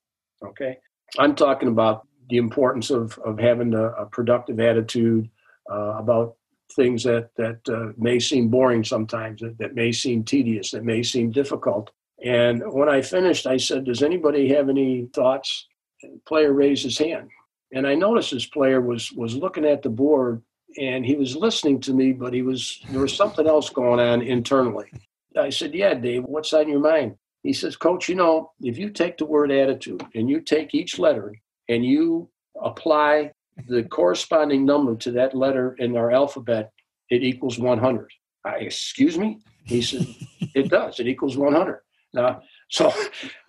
[0.44, 0.76] Okay.
[1.18, 5.30] I'm talking about the importance of, of having a, a productive attitude
[5.70, 6.36] uh, about
[6.74, 11.02] things that, that uh, may seem boring sometimes, that, that may seem tedious, that may
[11.02, 11.90] seem difficult.
[12.24, 15.66] And when I finished, I said, Does anybody have any thoughts?
[16.02, 17.30] The player raised his hand.
[17.72, 20.42] And I noticed this player was, was looking at the board
[20.78, 24.22] and he was listening to me, but he was there was something else going on
[24.22, 24.90] internally.
[25.38, 27.16] I said, Yeah, Dave, what's on your mind?
[27.42, 30.98] He says, Coach, you know, if you take the word attitude and you take each
[30.98, 31.34] letter
[31.68, 32.28] and you
[32.60, 33.32] apply
[33.66, 36.72] the corresponding number to that letter in our alphabet,
[37.10, 38.10] it equals 100.
[38.44, 39.40] I, excuse me?
[39.64, 40.06] He said,
[40.54, 41.00] it does.
[41.00, 41.80] It equals 100.
[42.12, 42.92] Now, so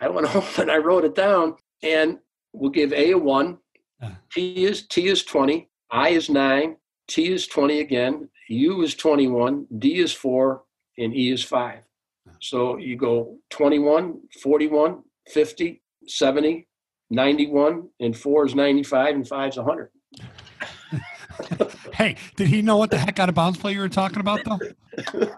[0.00, 2.18] I went home and I wrote it down, and
[2.52, 3.58] we'll give A a 1.
[4.02, 4.10] Uh.
[4.32, 5.68] T is T is 20.
[5.90, 6.76] I is 9.
[7.08, 8.28] T is 20 again.
[8.48, 9.66] U is 21.
[9.78, 10.62] D is 4.
[10.98, 11.78] And E is 5.
[11.78, 12.32] Uh.
[12.40, 16.66] So you go 21, 41, 50, 70,
[17.10, 19.90] 91 and four is 95 and five is 100.
[21.92, 24.40] hey, did he know what the heck out of bounds play you were talking about
[24.44, 24.58] though?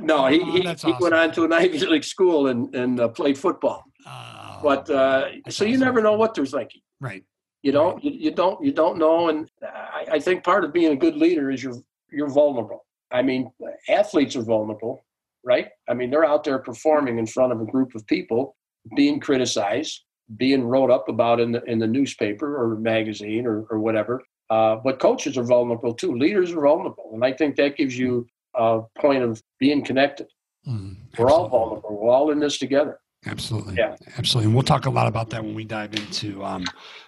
[0.00, 0.92] no, he, oh, he, awesome.
[0.92, 3.84] he, went on to an Ivy League school and, and uh, played football.
[4.06, 6.80] Oh, but uh, so you never know what they're thinking.
[7.00, 7.24] Right.
[7.62, 8.04] You don't, right.
[8.04, 9.28] you, you, don't, you don't know.
[9.28, 11.76] And I, I think part of being a good leader is you're,
[12.10, 12.86] you're vulnerable.
[13.10, 13.50] I mean,
[13.88, 15.04] athletes are vulnerable,
[15.44, 15.68] right?
[15.88, 18.56] I mean, they're out there performing in front of a group of people,
[18.96, 20.04] being criticized,
[20.36, 24.22] being wrote up about in the in the newspaper or magazine or, or whatever.
[24.48, 26.16] Uh, but coaches are vulnerable too.
[26.16, 30.26] Leaders are vulnerable, and I think that gives you a point of being connected.
[30.66, 31.98] Mm, We're all vulnerable.
[32.00, 32.98] We're all in this together.
[33.26, 33.74] Absolutely.
[33.76, 33.96] Yeah.
[34.16, 34.46] Absolutely.
[34.46, 36.64] And we'll talk a lot about that when we dive into um,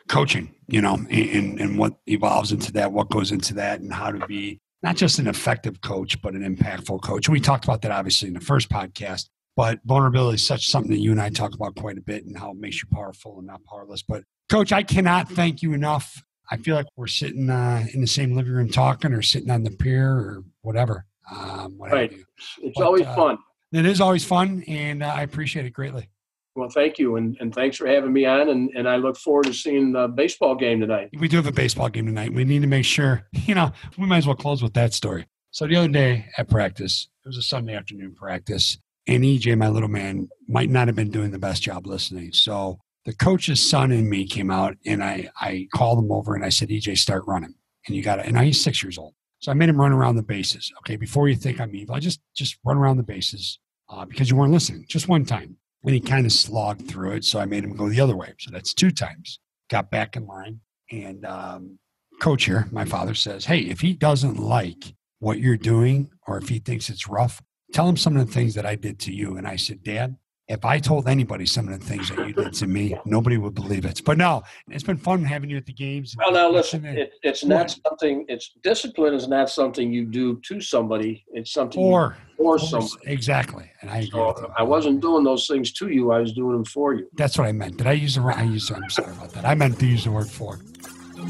[0.09, 4.11] coaching, you know, and, and what evolves into that, what goes into that, and how
[4.11, 7.29] to be not just an effective coach, but an impactful coach.
[7.29, 9.29] And we talked about that obviously in the first podcast.
[9.57, 12.39] But vulnerability is such something that you and I talk about quite a bit and
[12.39, 14.03] how it makes you powerful and not powerless.
[14.03, 16.23] But coach, I cannot thank you enough.
[16.51, 19.63] I feel like we're sitting uh, in the same living room talking or sitting on
[19.63, 21.07] the pier or whatever.
[21.31, 22.13] Um, what right.
[22.61, 23.39] It's but, always uh, fun.
[23.73, 26.11] It is always fun, and uh, I appreciate it greatly.
[26.55, 28.51] Well, thank you, and, and thanks for having me on.
[28.51, 31.09] And, and I look forward to seeing the baseball game tonight.
[31.19, 32.35] We do have a baseball game tonight.
[32.35, 35.27] We need to make sure, you know, we might as well close with that story.
[35.51, 39.69] So the other day at practice, it was a Sunday afternoon practice, And EJ, my
[39.69, 42.33] little man, might not have been doing the best job listening.
[42.33, 46.45] So the coach's son and me came out and I, I called him over and
[46.45, 47.55] I said, EJ, start running.
[47.87, 49.15] And you got to, and now he's six years old.
[49.41, 50.73] So I made him run around the bases.
[50.79, 50.97] Okay.
[50.97, 53.59] Before you think I'm evil, I just, just run around the bases
[53.91, 55.57] uh, because you weren't listening just one time.
[55.85, 57.25] And he kind of slogged through it.
[57.25, 58.35] So I made him go the other way.
[58.39, 59.41] So that's two times.
[59.69, 60.61] Got back in line.
[60.93, 61.79] And um,
[62.21, 66.49] coach here, my father says, Hey, if he doesn't like what you're doing or if
[66.49, 67.43] he thinks it's rough,
[67.73, 69.37] tell him some of the things that I did to you.
[69.37, 70.17] And I said, Dad,
[70.49, 73.55] if I told anybody some of the things that you did to me, nobody would
[73.55, 74.03] believe it.
[74.05, 76.15] But no, it's been fun having you at the games.
[76.19, 78.27] Well, now listen, it, it's not something.
[78.29, 81.25] It's discipline is not something you do to somebody.
[81.33, 82.93] It's something or for somebody.
[83.07, 84.05] Exactly, and I.
[84.07, 86.11] So I wasn't doing those things to you.
[86.13, 87.09] I was doing them for you.
[87.15, 87.79] That's what I meant.
[87.79, 88.23] Did I use the?
[88.23, 88.71] I used.
[88.73, 89.47] I'm sorry about that.
[89.47, 90.59] I meant to use the word for.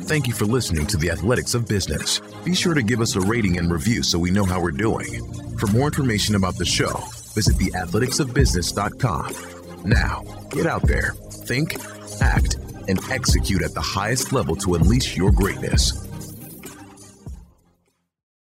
[0.01, 2.21] Thank you for listening to the Athletics of Business.
[2.45, 5.23] Be sure to give us a rating and review so we know how we're doing.
[5.59, 6.93] For more information about the show,
[7.35, 9.35] visit theathleticsofbusiness.com.
[9.85, 11.77] Now, get out there, think,
[12.21, 12.57] act,
[12.89, 15.93] and execute at the highest level to unleash your greatness.